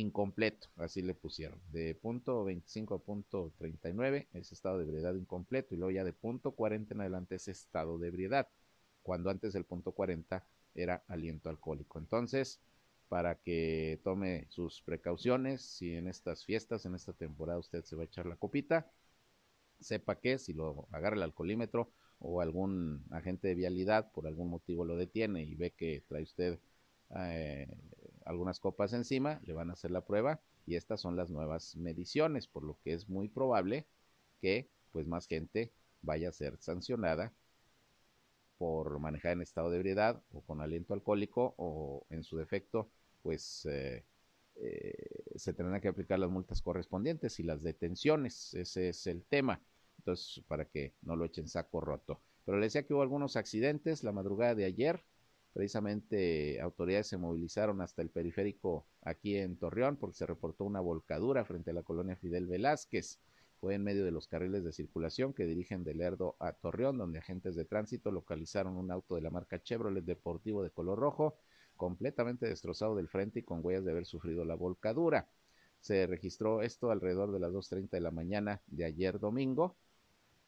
[0.01, 1.61] incompleto, así le pusieron.
[1.73, 6.13] De punto 25 a punto 39 es estado de ebriedad incompleto y luego ya de
[6.13, 8.49] punto 40 en adelante es estado de ebriedad,
[9.03, 11.99] cuando antes del punto 40 era aliento alcohólico.
[11.99, 12.61] Entonces,
[13.09, 18.03] para que tome sus precauciones, si en estas fiestas, en esta temporada usted se va
[18.03, 18.91] a echar la copita,
[19.81, 24.85] sepa que si lo agarra el alcoholímetro o algún agente de vialidad por algún motivo
[24.85, 26.59] lo detiene y ve que trae usted
[27.17, 27.69] eh,
[28.27, 32.47] algunas copas encima, le van a hacer la prueba y estas son las nuevas mediciones,
[32.47, 33.87] por lo que es muy probable
[34.41, 37.33] que pues más gente vaya a ser sancionada
[38.59, 42.91] por manejar en estado de ebriedad o con aliento alcohólico o en su defecto
[43.23, 44.05] pues eh,
[44.57, 44.95] eh,
[45.35, 48.55] se tendrán que aplicar las multas correspondientes y las detenciones.
[48.55, 49.61] Ese es el tema.
[49.99, 52.21] Entonces, para que no lo echen saco roto.
[52.45, 55.03] Pero le decía que hubo algunos accidentes la madrugada de ayer.
[55.57, 61.47] Precisamente autoridades se movilizaron hasta el periférico aquí en Torreón porque se reportó una volcadura
[61.47, 63.21] frente a la colonia Fidel Velázquez.
[63.59, 67.21] Fue en medio de los carriles de circulación que dirigen de Lerdo a Torreón, donde
[67.21, 71.39] agentes de tránsito localizaron un auto de la marca Chevrolet Deportivo de color rojo
[71.75, 75.27] completamente destrozado del frente y con huellas de haber sufrido la volcadura.
[75.81, 79.75] Se registró esto alrededor de las 2.30 de la mañana de ayer domingo.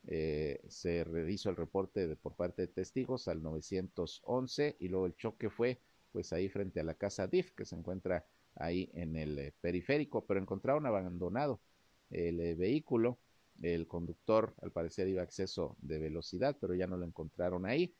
[0.06, 5.50] Eh, se hizo el reporte por parte de testigos al 911 y luego el choque
[5.50, 5.80] fue
[6.12, 10.24] pues ahí frente a la casa DIF que se encuentra ahí en el eh, periférico,
[10.24, 11.60] pero encontraron abandonado
[12.10, 13.18] el eh, vehículo.
[13.60, 17.94] El conductor al parecer iba a exceso de velocidad, pero ya no lo encontraron ahí.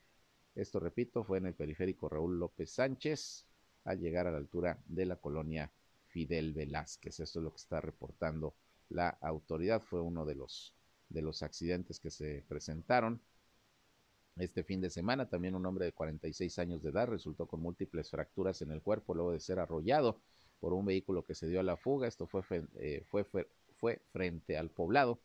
[0.54, 3.44] Esto, repito, fue en el periférico Raúl López Sánchez
[3.84, 5.70] al llegar a la altura de la colonia
[6.06, 7.20] Fidel Velázquez.
[7.20, 8.54] Esto es lo que está reportando
[8.88, 9.82] la autoridad.
[9.82, 10.74] Fue uno de los,
[11.08, 13.20] de los accidentes que se presentaron
[14.36, 15.28] este fin de semana.
[15.28, 19.14] También un hombre de 46 años de edad resultó con múltiples fracturas en el cuerpo
[19.14, 20.20] luego de ser arrollado
[20.60, 22.08] por un vehículo que se dio a la fuga.
[22.08, 22.42] Esto fue,
[22.76, 25.20] eh, fue, fue, fue frente al poblado.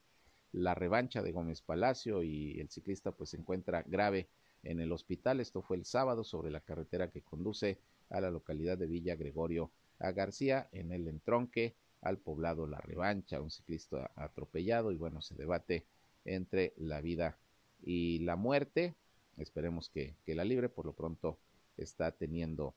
[0.51, 4.29] La revancha de Gómez Palacio y el ciclista pues se encuentra grave
[4.63, 5.39] en el hospital.
[5.39, 9.71] Esto fue el sábado sobre la carretera que conduce a la localidad de Villa Gregorio
[9.99, 15.35] a García en el entronque al poblado La Revancha, un ciclista atropellado y bueno, se
[15.35, 15.85] debate
[16.25, 17.37] entre la vida
[17.81, 18.95] y la muerte.
[19.37, 21.39] Esperemos que, que la libre, por lo pronto
[21.77, 22.75] está teniendo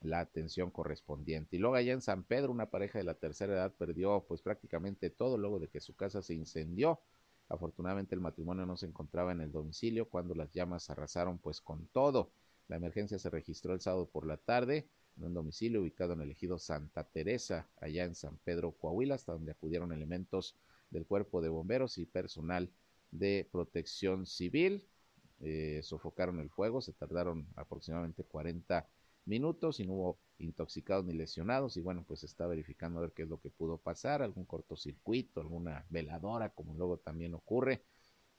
[0.00, 1.56] la atención correspondiente.
[1.56, 5.10] Y luego allá en San Pedro, una pareja de la tercera edad perdió pues prácticamente
[5.10, 7.00] todo luego de que su casa se incendió.
[7.48, 11.86] Afortunadamente el matrimonio no se encontraba en el domicilio cuando las llamas arrasaron pues con
[11.88, 12.30] todo.
[12.68, 14.86] La emergencia se registró el sábado por la tarde
[15.18, 19.32] en un domicilio ubicado en el ejido Santa Teresa, allá en San Pedro, Coahuila, hasta
[19.32, 20.56] donde acudieron elementos
[20.90, 22.70] del cuerpo de bomberos y personal
[23.10, 24.86] de protección civil.
[25.40, 28.88] Eh, sofocaron el fuego, se tardaron aproximadamente 40
[29.24, 33.22] minutos y no hubo intoxicados ni lesionados y bueno pues está verificando a ver qué
[33.22, 37.82] es lo que pudo pasar algún cortocircuito alguna veladora como luego también ocurre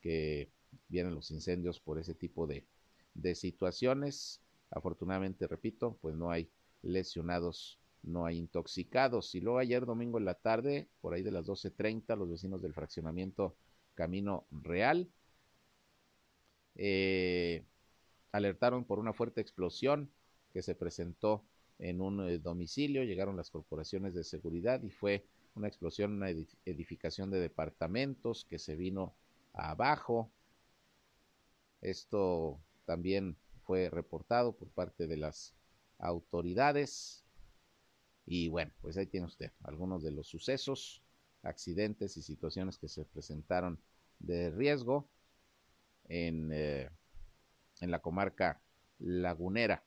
[0.01, 0.51] que
[0.87, 2.65] vienen los incendios por ese tipo de,
[3.13, 6.49] de situaciones afortunadamente repito pues no hay
[6.81, 11.47] lesionados no hay intoxicados y luego ayer domingo en la tarde por ahí de las
[11.47, 13.55] 12.30 los vecinos del fraccionamiento
[13.95, 15.09] Camino Real
[16.75, 17.63] eh,
[18.31, 20.09] alertaron por una fuerte explosión
[20.53, 21.43] que se presentó
[21.79, 27.31] en un eh, domicilio, llegaron las corporaciones de seguridad y fue una explosión, una edificación
[27.31, 29.13] de departamentos que se vino
[29.53, 30.31] abajo.
[31.81, 35.53] Esto también fue reportado por parte de las
[35.99, 37.23] autoridades.
[38.25, 41.03] Y bueno, pues ahí tiene usted algunos de los sucesos,
[41.43, 43.79] accidentes y situaciones que se presentaron
[44.19, 45.07] de riesgo
[46.05, 46.89] en, eh,
[47.81, 48.61] en la comarca
[48.99, 49.83] lagunera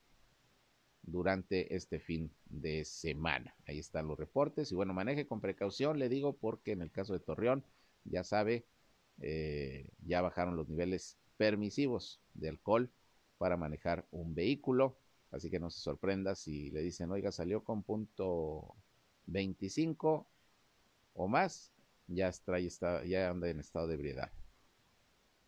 [1.03, 3.55] durante este fin de semana.
[3.67, 7.13] Ahí están los reportes y bueno, maneje con precaución, le digo, porque en el caso
[7.13, 7.65] de Torreón,
[8.05, 8.65] ya sabe,
[9.21, 12.91] eh, ya bajaron los niveles permisivos de alcohol
[13.39, 14.97] para manejar un vehículo,
[15.33, 18.77] así que no se sorprenda si le dicen, oiga, salió con punto
[19.27, 20.27] 25
[21.15, 21.73] o más,
[22.07, 24.31] ya, está, ya anda en estado de ebriedad.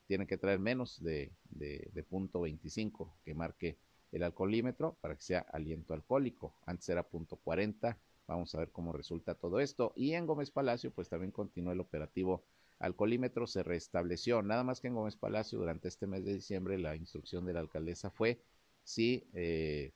[0.06, 3.78] Tiene que traer menos de, de, de punto 25 que marque
[4.12, 6.54] el alcoholímetro para que sea aliento alcohólico.
[6.66, 7.98] Antes era punto 40.
[8.26, 9.92] Vamos a ver cómo resulta todo esto.
[9.96, 12.44] Y en Gómez Palacio, pues también continuó el operativo
[12.78, 14.42] alcoholímetro, se restableció.
[14.42, 17.60] Nada más que en Gómez Palacio, durante este mes de diciembre, la instrucción de la
[17.60, 18.40] alcaldesa fue
[18.84, 19.92] sí eh,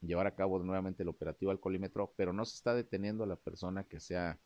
[0.00, 3.84] llevar a cabo nuevamente el operativo alcoholímetro, pero no se está deteniendo a la persona
[3.84, 4.38] que sea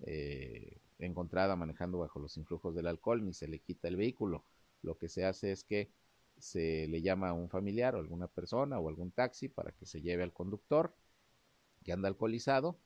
[0.00, 4.44] eh, encontrada manejando bajo los influjos del alcohol ni se le quita el vehículo.
[4.82, 5.90] Lo que se hace es que
[6.38, 10.02] se le llama a un familiar o alguna persona o algún taxi para que se
[10.02, 10.94] lleve al conductor
[11.82, 12.78] que anda alcoholizado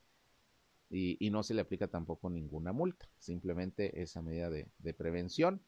[0.91, 5.62] y, no se le aplica tampoco ninguna multa, simplemente esa medida de, prevención,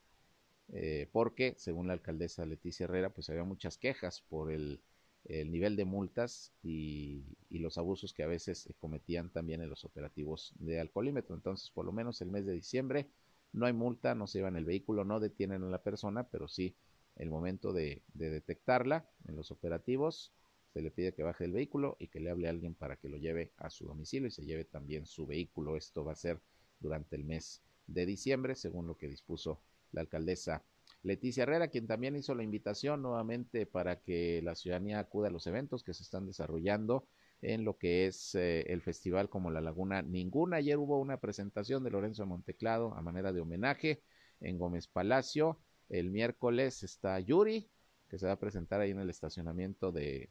[0.72, 4.80] eh, porque según la alcaldesa Leticia Herrera, pues había muchas quejas por el,
[5.24, 10.52] nivel de multas y, los abusos que a veces se cometían también en los operativos
[10.58, 11.36] de alcoholímetro.
[11.36, 13.08] Entonces, por lo menos el mes de diciembre
[13.52, 16.74] no hay multa, no se llevan el vehículo, no detienen a la persona, pero sí
[17.16, 20.32] el momento de, de detectarla en los operativos,
[20.72, 23.10] se le pide que baje el vehículo y que le hable a alguien para que
[23.10, 25.76] lo lleve a su domicilio y se lleve también su vehículo.
[25.76, 26.40] Esto va a ser
[26.80, 29.60] durante el mes de diciembre, según lo que dispuso
[29.92, 30.64] la alcaldesa
[31.02, 35.46] Leticia Herrera, quien también hizo la invitación nuevamente para que la ciudadanía acuda a los
[35.46, 37.08] eventos que se están desarrollando
[37.40, 40.58] en lo que es eh, el festival como La Laguna Ninguna.
[40.58, 44.02] Ayer hubo una presentación de Lorenzo Monteclado a manera de homenaje
[44.40, 45.58] en Gómez Palacio.
[45.88, 47.68] El miércoles está Yuri,
[48.08, 50.30] que se va a presentar ahí en el estacionamiento de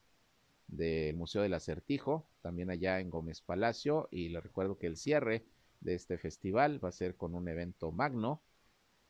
[0.72, 5.46] del Museo del Acertijo, también allá en Gómez Palacio, y le recuerdo que el cierre
[5.82, 8.42] de este festival va a ser con un evento magno,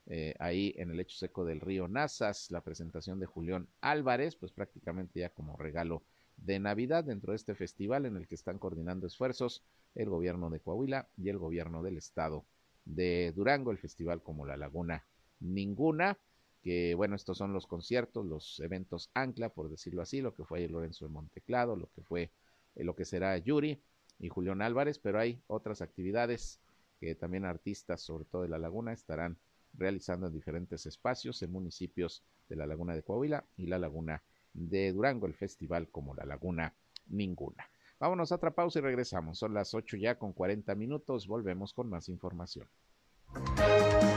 [0.08, 4.52] eh, ahí en el hecho seco del río Nazas, la presentación de Julián Álvarez, pues
[4.52, 6.04] prácticamente ya como regalo
[6.38, 9.64] de Navidad dentro de este festival en el que están coordinando esfuerzos
[9.96, 12.46] el gobierno de Coahuila y el gobierno del estado
[12.86, 15.06] de Durango, el festival como La Laguna
[15.40, 16.18] Ninguna
[16.62, 20.68] que bueno, estos son los conciertos, los eventos ancla, por decirlo así, lo que fue
[20.68, 22.32] Lorenzo de Monteclado, lo que fue
[22.76, 23.82] eh, lo que será Yuri
[24.20, 26.60] y Julián Álvarez, pero hay otras actividades
[27.00, 29.38] que también artistas, sobre todo de La Laguna, estarán
[29.74, 34.92] realizando en diferentes espacios en municipios de la Laguna de Coahuila y la Laguna de
[34.92, 36.74] Durango, el festival como la Laguna
[37.08, 37.70] Ninguna.
[38.00, 39.38] Vámonos a otra pausa y regresamos.
[39.38, 41.28] Son las 8 ya con 40 minutos.
[41.28, 42.68] Volvemos con más información.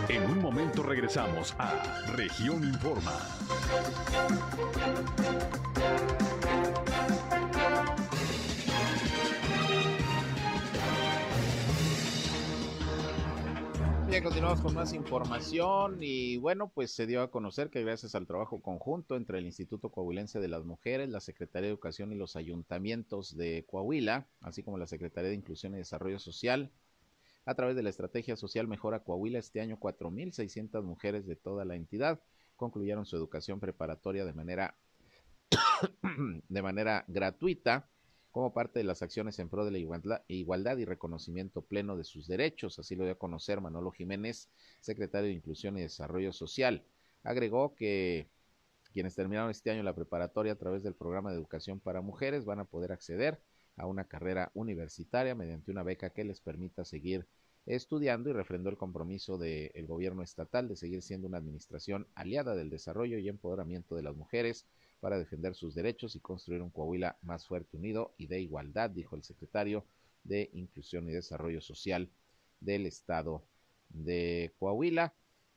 [0.09, 3.13] En un momento regresamos a Región Informa.
[14.23, 18.63] Continuamos con más información y bueno, pues se dio a conocer que gracias al trabajo
[18.63, 23.37] conjunto entre el Instituto Coahuilense de las Mujeres, la Secretaría de Educación y los ayuntamientos
[23.37, 26.71] de Coahuila, así como la Secretaría de Inclusión y Desarrollo Social,
[27.45, 31.75] a través de la estrategia social Mejora Coahuila, este año 4.600 mujeres de toda la
[31.75, 32.21] entidad
[32.55, 34.77] concluyeron su educación preparatoria de manera,
[36.49, 37.91] de manera gratuita
[38.35, 39.79] como parte de las acciones en pro de la
[40.27, 42.81] igualdad y reconocimiento pleno de sus derechos.
[42.81, 46.83] Así lo dio a conocer Manolo Jiménez, secretario de Inclusión y Desarrollo Social.
[47.23, 48.27] Agregó que
[48.93, 52.59] quienes terminaron este año la preparatoria a través del programa de educación para mujeres van
[52.59, 53.41] a poder acceder
[53.77, 57.29] a una carrera universitaria mediante una beca que les permita seguir
[57.67, 62.69] estudiando y refrendó el compromiso del gobierno estatal de seguir siendo una administración aliada del
[62.69, 64.67] desarrollo y empoderamiento de las mujeres
[65.05, 69.17] para defender sus derechos y construir un Coahuila más fuerte, unido y de igualdad, dijo
[69.17, 69.85] el secretario
[70.23, 72.09] de Inclusión y Desarrollo Social
[72.59, 73.45] del Estado
[73.91, 75.13] de Coahuila,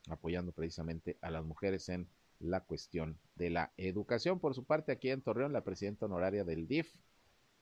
[0.09, 2.09] apoyando precisamente a las mujeres en
[2.41, 4.41] la cuestión de la educación.
[4.41, 6.93] Por su parte, aquí en Torreón, la presidenta honoraria del DIF,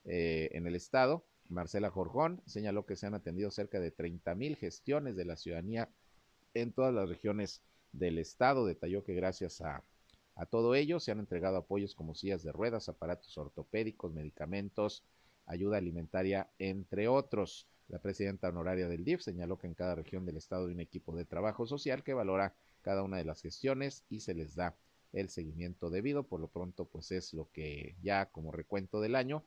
[0.06, 1.24] eh, en el estado.
[1.50, 5.92] Marcela Jorjón señaló que se han atendido cerca de 30 mil gestiones de la ciudadanía
[6.56, 7.62] en todas las regiones
[7.92, 8.66] del estado.
[8.66, 9.84] Detalló que gracias a,
[10.36, 15.04] a todo ello se han entregado apoyos como sillas de ruedas, aparatos ortopédicos, medicamentos,
[15.46, 17.68] ayuda alimentaria, entre otros.
[17.88, 21.16] La presidenta honoraria del DIF señaló que en cada región del estado hay un equipo
[21.16, 24.76] de trabajo social que valora cada una de las gestiones y se les da
[25.14, 26.24] el seguimiento debido.
[26.24, 29.44] Por lo pronto, pues es lo que ya como recuento del año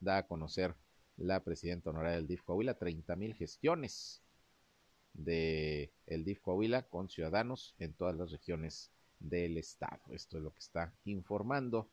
[0.00, 0.74] da a conocer
[1.16, 4.20] la presidenta honoraria del DIF Coahuila 30 mil gestiones
[5.14, 10.02] de el DIF Coahuila con ciudadanos en todas las regiones del estado.
[10.10, 11.88] Esto es lo que está informando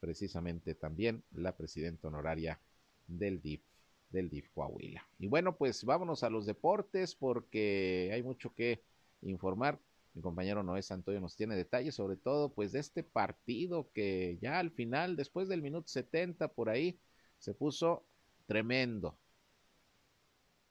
[0.00, 2.60] precisamente también la presidenta honoraria
[3.06, 3.62] del DIF
[4.10, 5.06] del DIF Coahuila.
[5.18, 8.82] Y bueno, pues vámonos a los deportes porque hay mucho que
[9.22, 9.78] informar.
[10.14, 14.58] Mi compañero Noé Santoyo nos tiene detalles sobre todo pues de este partido que ya
[14.58, 16.98] al final, después del minuto 70 por ahí,
[17.38, 18.04] se puso
[18.46, 19.16] tremendo.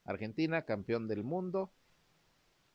[0.05, 1.72] Argentina, campeón del mundo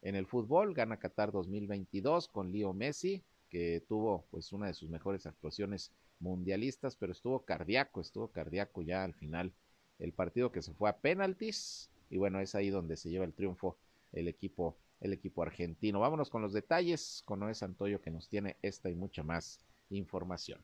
[0.02, 4.90] en el fútbol, gana Qatar 2022 con Leo Messi, que tuvo pues una de sus
[4.90, 9.52] mejores actuaciones mundialistas, pero estuvo cardíaco, estuvo cardíaco ya al final
[9.98, 13.34] el partido que se fue a penaltis y bueno, es ahí donde se lleva el
[13.34, 13.76] triunfo
[14.12, 16.00] el equipo el equipo argentino.
[16.00, 20.60] Vámonos con los detalles con Noé Santoyo que nos tiene esta y mucha más información.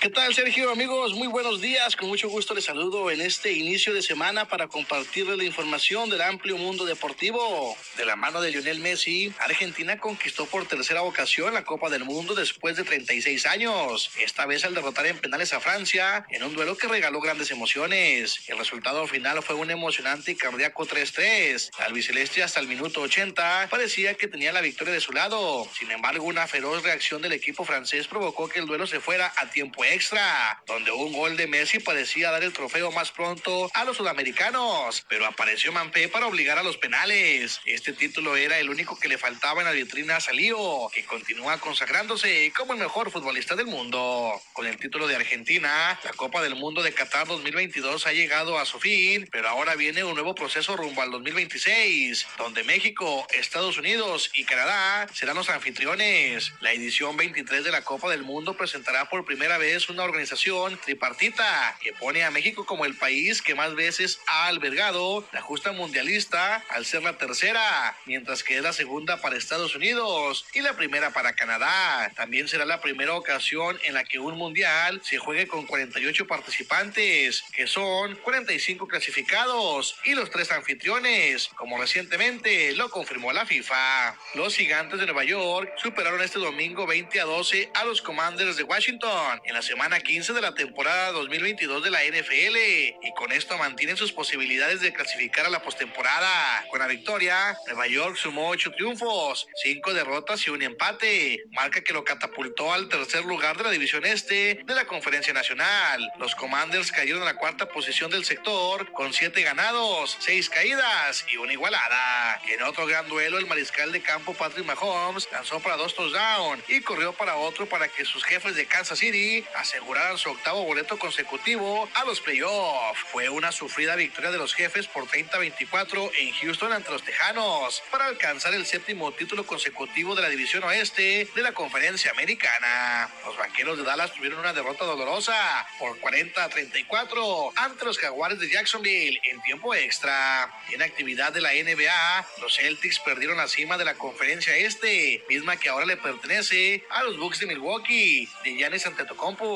[0.00, 0.70] ¿Qué tal, Sergio?
[0.70, 1.96] Amigos, muy buenos días.
[1.96, 6.22] Con mucho gusto les saludo en este inicio de semana para compartirles la información del
[6.22, 7.76] amplio mundo deportivo.
[7.96, 12.36] De la mano de Lionel Messi, Argentina conquistó por tercera ocasión la Copa del Mundo
[12.36, 14.10] después de 36 años.
[14.20, 18.38] Esta vez al derrotar en penales a Francia en un duelo que regaló grandes emociones.
[18.46, 21.70] El resultado final fue un emocionante y cardíaco 3-3.
[21.78, 25.68] Al albiceleste hasta el minuto 80 parecía que tenía la victoria de su lado.
[25.76, 29.50] Sin embargo, una feroz reacción del equipo francés provocó que el duelo se fuera a
[29.50, 33.96] tiempo extra, donde un gol de Messi parecía dar el trofeo más pronto a los
[33.96, 37.60] sudamericanos, pero apareció Mampé para obligar a los penales.
[37.64, 41.58] Este título era el único que le faltaba en la vitrina a Salío, que continúa
[41.58, 44.40] consagrándose como el mejor futbolista del mundo.
[44.52, 48.66] Con el título de Argentina, la Copa del Mundo de Qatar 2022 ha llegado a
[48.66, 54.30] su fin, pero ahora viene un nuevo proceso rumbo al 2026, donde México, Estados Unidos
[54.34, 56.52] y Canadá serán los anfitriones.
[56.60, 60.76] La edición 23 de la Copa del Mundo presentará por primera vez es una organización
[60.84, 65.70] tripartita que pone a México como el país que más veces ha albergado la justa
[65.70, 70.74] mundialista al ser la tercera, mientras que es la segunda para Estados Unidos y la
[70.74, 72.10] primera para Canadá.
[72.16, 77.44] También será la primera ocasión en la que un mundial se juegue con 48 participantes,
[77.52, 84.16] que son 45 clasificados y los tres anfitriones, como recientemente lo confirmó la FIFA.
[84.34, 88.64] Los gigantes de Nueva York superaron este domingo 20 a 12 a los Commanders de
[88.64, 92.56] Washington en la semana 15 de la temporada 2022 de la NFL
[93.02, 96.64] y con esto mantienen sus posibilidades de clasificar a la postemporada.
[96.70, 101.92] Con la victoria, Nueva York sumó ocho triunfos, cinco derrotas y un empate, marca que
[101.92, 106.10] lo catapultó al tercer lugar de la división este de la Conferencia Nacional.
[106.18, 111.36] Los Commanders cayeron en la cuarta posición del sector con siete ganados, seis caídas y
[111.36, 112.40] una igualada.
[112.48, 116.80] En otro gran duelo, el mariscal de campo Patrick Mahomes lanzó para dos touchdowns y
[116.80, 121.88] corrió para otro para que sus jefes de Kansas City aseguraron su octavo boleto consecutivo
[121.94, 123.00] a los playoffs.
[123.10, 128.06] Fue una sufrida victoria de los jefes por 30-24 en Houston ante los Tejanos para
[128.06, 133.10] alcanzar el séptimo título consecutivo de la división oeste de la conferencia americana.
[133.24, 139.20] Los vaqueros de Dallas tuvieron una derrota dolorosa por 40-34 ante los jaguares de Jacksonville
[139.24, 140.52] en tiempo extra.
[140.70, 145.56] En actividad de la NBA, los Celtics perdieron la cima de la conferencia este, misma
[145.56, 149.47] que ahora le pertenece a los Bucks de Milwaukee de Giannis Antetokounmpo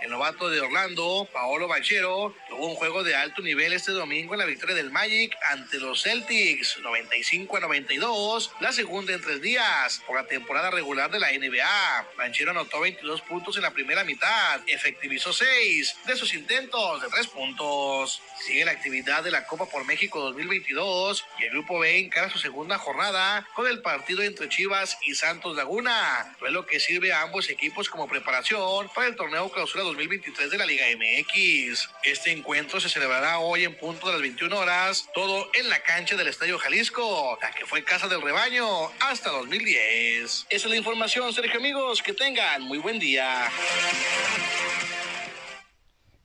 [0.00, 4.40] el novato de Orlando, Paolo Banchero, tuvo un juego de alto nivel este domingo en
[4.40, 10.02] la victoria del Magic ante los Celtics, 95 a 92, la segunda en tres días
[10.06, 12.08] por la temporada regular de la NBA.
[12.16, 17.26] Banchero anotó 22 puntos en la primera mitad, efectivizó 6 de sus intentos de tres
[17.26, 18.22] puntos.
[18.40, 22.38] Sigue la actividad de la Copa por México 2022 y el Grupo B encara su
[22.38, 27.48] segunda jornada con el partido entre Chivas y Santos Laguna, lo que sirve a ambos
[27.50, 31.88] equipos como preparación para el torneo torneo clausura 2023 de la Liga MX.
[32.04, 36.14] Este encuentro se celebrará hoy en punto de las 21 horas, todo en la cancha
[36.14, 38.66] del Estadio Jalisco, la que fue casa del rebaño
[39.00, 40.24] hasta 2010.
[40.24, 43.48] Esa es la información, Sergio amigos, que tengan muy buen día.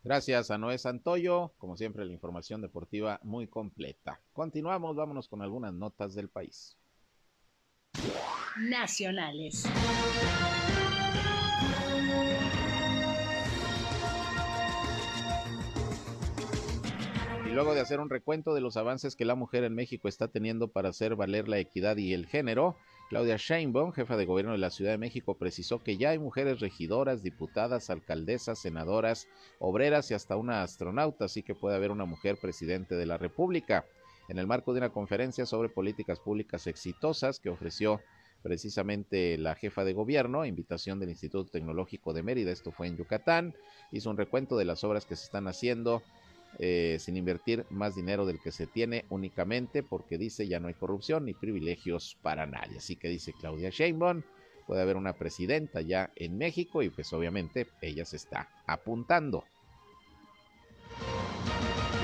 [0.03, 4.20] Gracias a Noé Santoyo, como siempre la información deportiva muy completa.
[4.34, 6.76] Continuamos, vámonos con algunas notas del país.
[8.57, 9.63] Nacionales.
[17.56, 20.68] Luego de hacer un recuento de los avances que la mujer en México está teniendo
[20.68, 22.76] para hacer valer la equidad y el género,
[23.08, 26.60] Claudia Sheinbaum, jefa de gobierno de la Ciudad de México, precisó que ya hay mujeres
[26.60, 29.30] regidoras, diputadas, alcaldesas, senadoras,
[29.60, 33.86] obreras y hasta una astronauta, así que puede haber una mujer presidente de la República.
[34.28, 38.01] En el marco de una conferencia sobre políticas públicas exitosas que ofreció
[38.43, 43.56] precisamente la jefa de gobierno, invitación del Instituto Tecnológico de Mérida, esto fue en Yucatán,
[43.91, 46.03] hizo un recuento de las obras que se están haciendo
[46.60, 50.74] eh, sin invertir más dinero del que se tiene únicamente porque dice ya no hay
[50.74, 52.78] corrupción ni privilegios para nadie.
[52.78, 54.24] Así que dice Claudia Sheinbaum,
[54.68, 59.45] puede haber una presidenta ya en México y pues obviamente ella se está apuntando.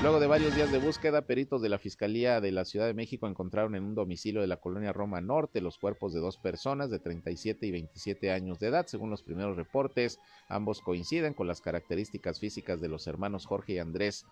[0.02, 3.28] Luego de varios días de búsqueda, peritos de la Fiscalía de la Ciudad de México
[3.28, 6.98] encontraron en un domicilio de la colonia Roma Norte los cuerpos de dos personas de
[6.98, 8.86] 37 y 27 años de edad.
[8.88, 13.78] Según los primeros reportes, ambos coinciden con las características físicas de los hermanos Jorge y
[13.78, 14.26] Andrés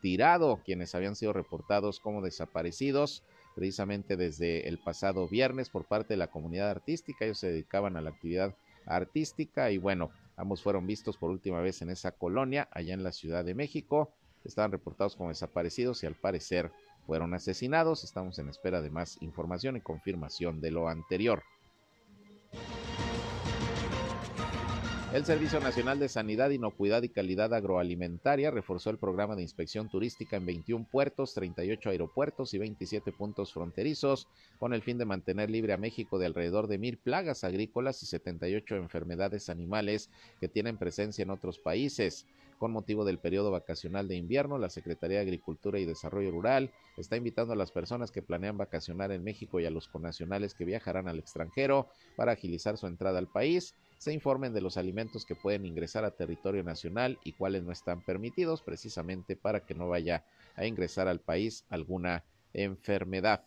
[0.00, 3.24] Tirado, quienes habían sido reportados como desaparecidos
[3.56, 7.24] precisamente desde el pasado viernes por parte de la comunidad artística.
[7.24, 8.54] Ellos se dedicaban a la actividad
[8.86, 13.10] artística y bueno, ambos fueron vistos por última vez en esa colonia allá en la
[13.10, 14.12] Ciudad de México
[14.46, 16.70] estaban reportados como desaparecidos y al parecer
[17.06, 18.04] fueron asesinados.
[18.04, 21.42] Estamos en espera de más información y confirmación de lo anterior.
[25.12, 30.36] El Servicio Nacional de Sanidad, Inocuidad y Calidad Agroalimentaria reforzó el programa de inspección turística
[30.36, 34.28] en 21 puertos, 38 aeropuertos y 27 puntos fronterizos,
[34.58, 38.06] con el fin de mantener libre a México de alrededor de mil plagas agrícolas y
[38.06, 42.26] 78 enfermedades animales que tienen presencia en otros países.
[42.58, 47.16] Con motivo del periodo vacacional de invierno, la Secretaría de Agricultura y Desarrollo Rural está
[47.16, 51.08] invitando a las personas que planean vacacionar en México y a los connacionales que viajarán
[51.08, 55.64] al extranjero para agilizar su entrada al país se informen de los alimentos que pueden
[55.64, 60.66] ingresar a territorio nacional y cuáles no están permitidos, precisamente para que no vaya a
[60.66, 63.44] ingresar al país alguna enfermedad.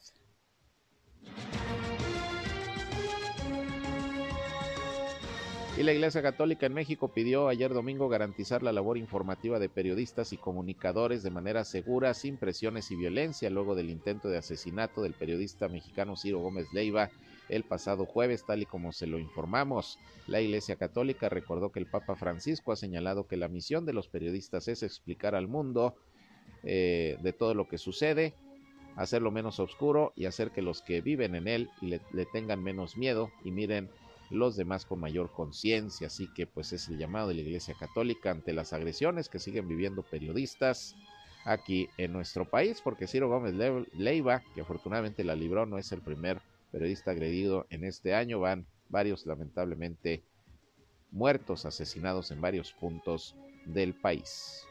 [5.80, 10.34] Y la Iglesia Católica en México pidió ayer domingo garantizar la labor informativa de periodistas
[10.34, 15.14] y comunicadores de manera segura, sin presiones y violencia, luego del intento de asesinato del
[15.14, 17.12] periodista mexicano Ciro Gómez Leiva
[17.48, 19.98] el pasado jueves, tal y como se lo informamos.
[20.28, 24.10] La Iglesia Católica recordó que el Papa Francisco ha señalado que la misión de los
[24.10, 25.96] periodistas es explicar al mundo
[26.64, 28.34] eh, de todo lo que sucede,
[28.98, 32.98] hacerlo menos oscuro y hacer que los que viven en él le, le tengan menos
[32.98, 33.90] miedo y miren
[34.30, 36.08] los demás con mayor conciencia.
[36.08, 39.68] Así que pues es el llamado de la Iglesia Católica ante las agresiones que siguen
[39.68, 40.96] viviendo periodistas
[41.46, 43.56] aquí en nuestro país, porque Ciro Gómez
[43.94, 48.40] Leiva, que afortunadamente la libró, no es el primer periodista agredido en este año.
[48.40, 50.24] Van varios lamentablemente
[51.12, 54.66] muertos, asesinados en varios puntos del país.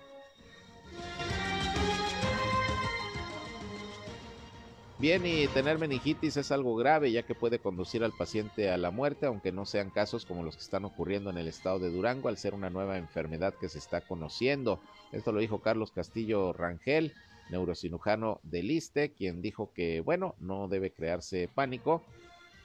[5.00, 8.90] Bien, y tener meningitis es algo grave ya que puede conducir al paciente a la
[8.90, 12.28] muerte, aunque no sean casos como los que están ocurriendo en el estado de Durango
[12.28, 14.80] al ser una nueva enfermedad que se está conociendo.
[15.12, 17.14] Esto lo dijo Carlos Castillo Rangel,
[17.48, 22.02] neurocirujano del ISTE, quien dijo que, bueno, no debe crearse pánico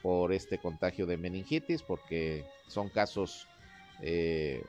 [0.02, 3.46] por este contagio de meningitis, porque son casos
[4.02, 4.60] eh,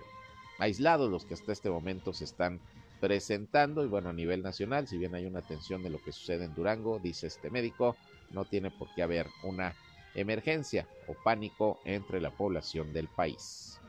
[0.59, 2.59] aislados los que hasta este momento se están
[2.99, 6.45] presentando y bueno, a nivel nacional, si bien hay una atención de lo que sucede
[6.45, 7.97] en Durango, dice este médico,
[8.31, 9.75] no tiene por qué haber una
[10.15, 13.79] emergencia o pánico entre la población del país.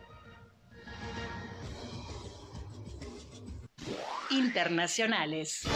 [4.30, 5.66] Internacionales.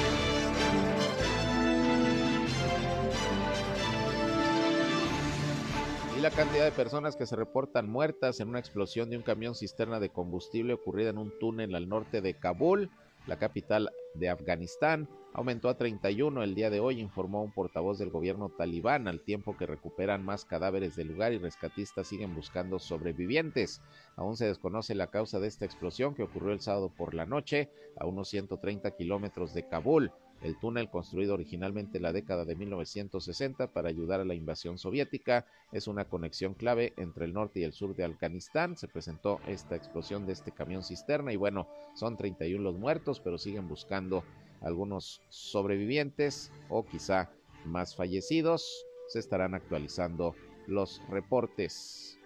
[6.20, 10.01] la cantidad de personas que se reportan muertas en una explosión de un camión cisterna
[10.01, 12.91] de combustible ocurrida en un túnel al norte de Kabul,
[13.26, 18.10] la capital de Afganistán, aumentó a 31 el día de hoy, informó un portavoz del
[18.10, 23.82] gobierno talibán, al tiempo que recuperan más cadáveres del lugar y rescatistas siguen buscando sobrevivientes.
[24.16, 27.70] Aún se desconoce la causa de esta explosión que ocurrió el sábado por la noche
[27.98, 30.12] a unos 130 kilómetros de Kabul.
[30.43, 35.47] El túnel, construido originalmente en la década de 1960 para ayudar a la invasión soviética,
[35.70, 38.76] es una conexión clave entre el norte y el sur de Afganistán.
[38.76, 43.36] Se presentó esta explosión de este camión cisterna y bueno, son 31 los muertos, pero
[43.36, 44.24] siguen buscando
[44.62, 47.30] algunos sobrevivientes o quizá
[47.66, 48.86] más fallecidos.
[49.09, 50.34] Se estarán actualizando
[50.66, 52.18] los reportes.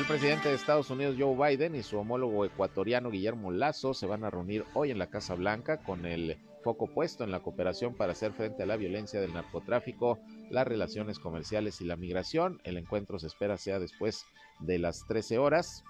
[0.00, 4.24] El presidente de Estados Unidos, Joe Biden, y su homólogo ecuatoriano, Guillermo Lazo, se van
[4.24, 8.12] a reunir hoy en la Casa Blanca con el foco puesto en la cooperación para
[8.12, 12.62] hacer frente a la violencia del narcotráfico, las relaciones comerciales y la migración.
[12.64, 14.24] El encuentro se espera sea después
[14.58, 15.84] de las 13 horas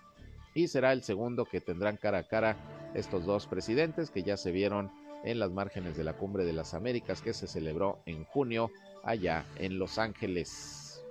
[0.54, 2.56] y será el segundo que tendrán cara a cara
[2.94, 4.90] estos dos presidentes que ya se vieron
[5.22, 8.72] en las márgenes de la Cumbre de las Américas que se celebró en junio
[9.04, 11.04] allá en Los Ángeles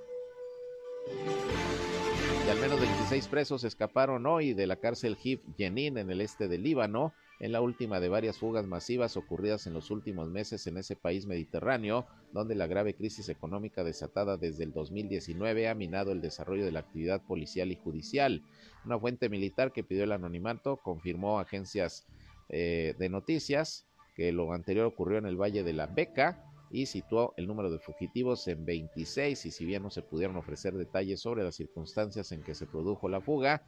[2.49, 6.63] al menos 26 presos escaparon hoy de la cárcel Hif Jenin en el este del
[6.63, 10.95] Líbano, en la última de varias fugas masivas ocurridas en los últimos meses en ese
[10.95, 16.65] país mediterráneo, donde la grave crisis económica desatada desde el 2019 ha minado el desarrollo
[16.65, 18.43] de la actividad policial y judicial.
[18.83, 22.07] Una fuente militar que pidió el anonimato confirmó agencias
[22.49, 23.85] eh, de noticias
[24.15, 27.79] que lo anterior ocurrió en el Valle de la Beca, y situó el número de
[27.79, 32.43] fugitivos en 26 y si bien no se pudieron ofrecer detalles sobre las circunstancias en
[32.43, 33.63] que se produjo la fuga,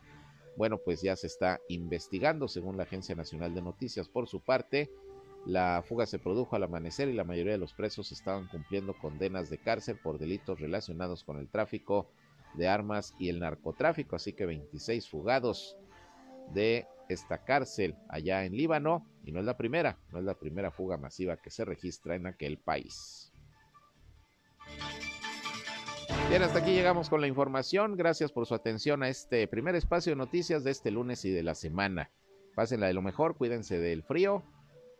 [0.57, 4.09] bueno, pues ya se está investigando según la Agencia Nacional de Noticias.
[4.09, 4.91] Por su parte,
[5.45, 9.49] la fuga se produjo al amanecer y la mayoría de los presos estaban cumpliendo condenas
[9.49, 12.11] de cárcel por delitos relacionados con el tráfico
[12.55, 15.77] de armas y el narcotráfico, así que 26 fugados
[16.53, 20.71] de esta cárcel allá en Líbano y no es la primera, no es la primera
[20.71, 23.31] fuga masiva que se registra en aquel país.
[26.29, 27.97] Bien, hasta aquí llegamos con la información.
[27.97, 31.43] Gracias por su atención a este primer espacio de noticias de este lunes y de
[31.43, 32.09] la semana.
[32.55, 34.43] Pásenla de lo mejor, cuídense del frío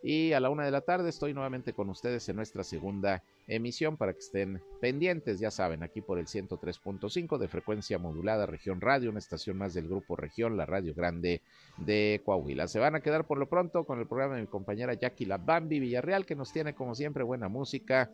[0.04, 3.98] Y a la una de la tarde estoy nuevamente con ustedes en nuestra segunda emisión
[3.98, 9.10] para que estén pendientes, ya saben, aquí por el 103.5 de frecuencia modulada Región Radio,
[9.10, 11.42] una estación más del grupo Región, la Radio Grande
[11.78, 12.68] de Coahuila.
[12.68, 15.38] Se van a quedar por lo pronto con el programa de mi compañera Jackie La
[15.38, 18.12] Bambi Villarreal, que nos tiene como siempre buena música,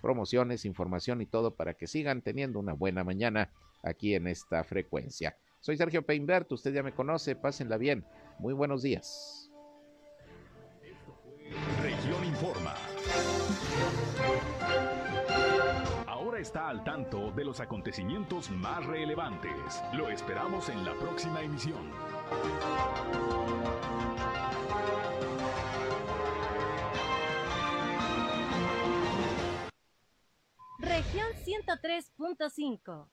[0.00, 3.50] promociones, información y todo para que sigan teniendo una buena mañana
[3.82, 5.36] aquí en esta frecuencia.
[5.60, 8.04] Soy Sergio Peinbert, usted ya me conoce, pásenla bien.
[8.38, 9.50] Muy buenos días.
[16.38, 19.82] Está al tanto de los acontecimientos más relevantes.
[19.92, 21.90] Lo esperamos en la próxima emisión.
[30.78, 33.08] Región 103.5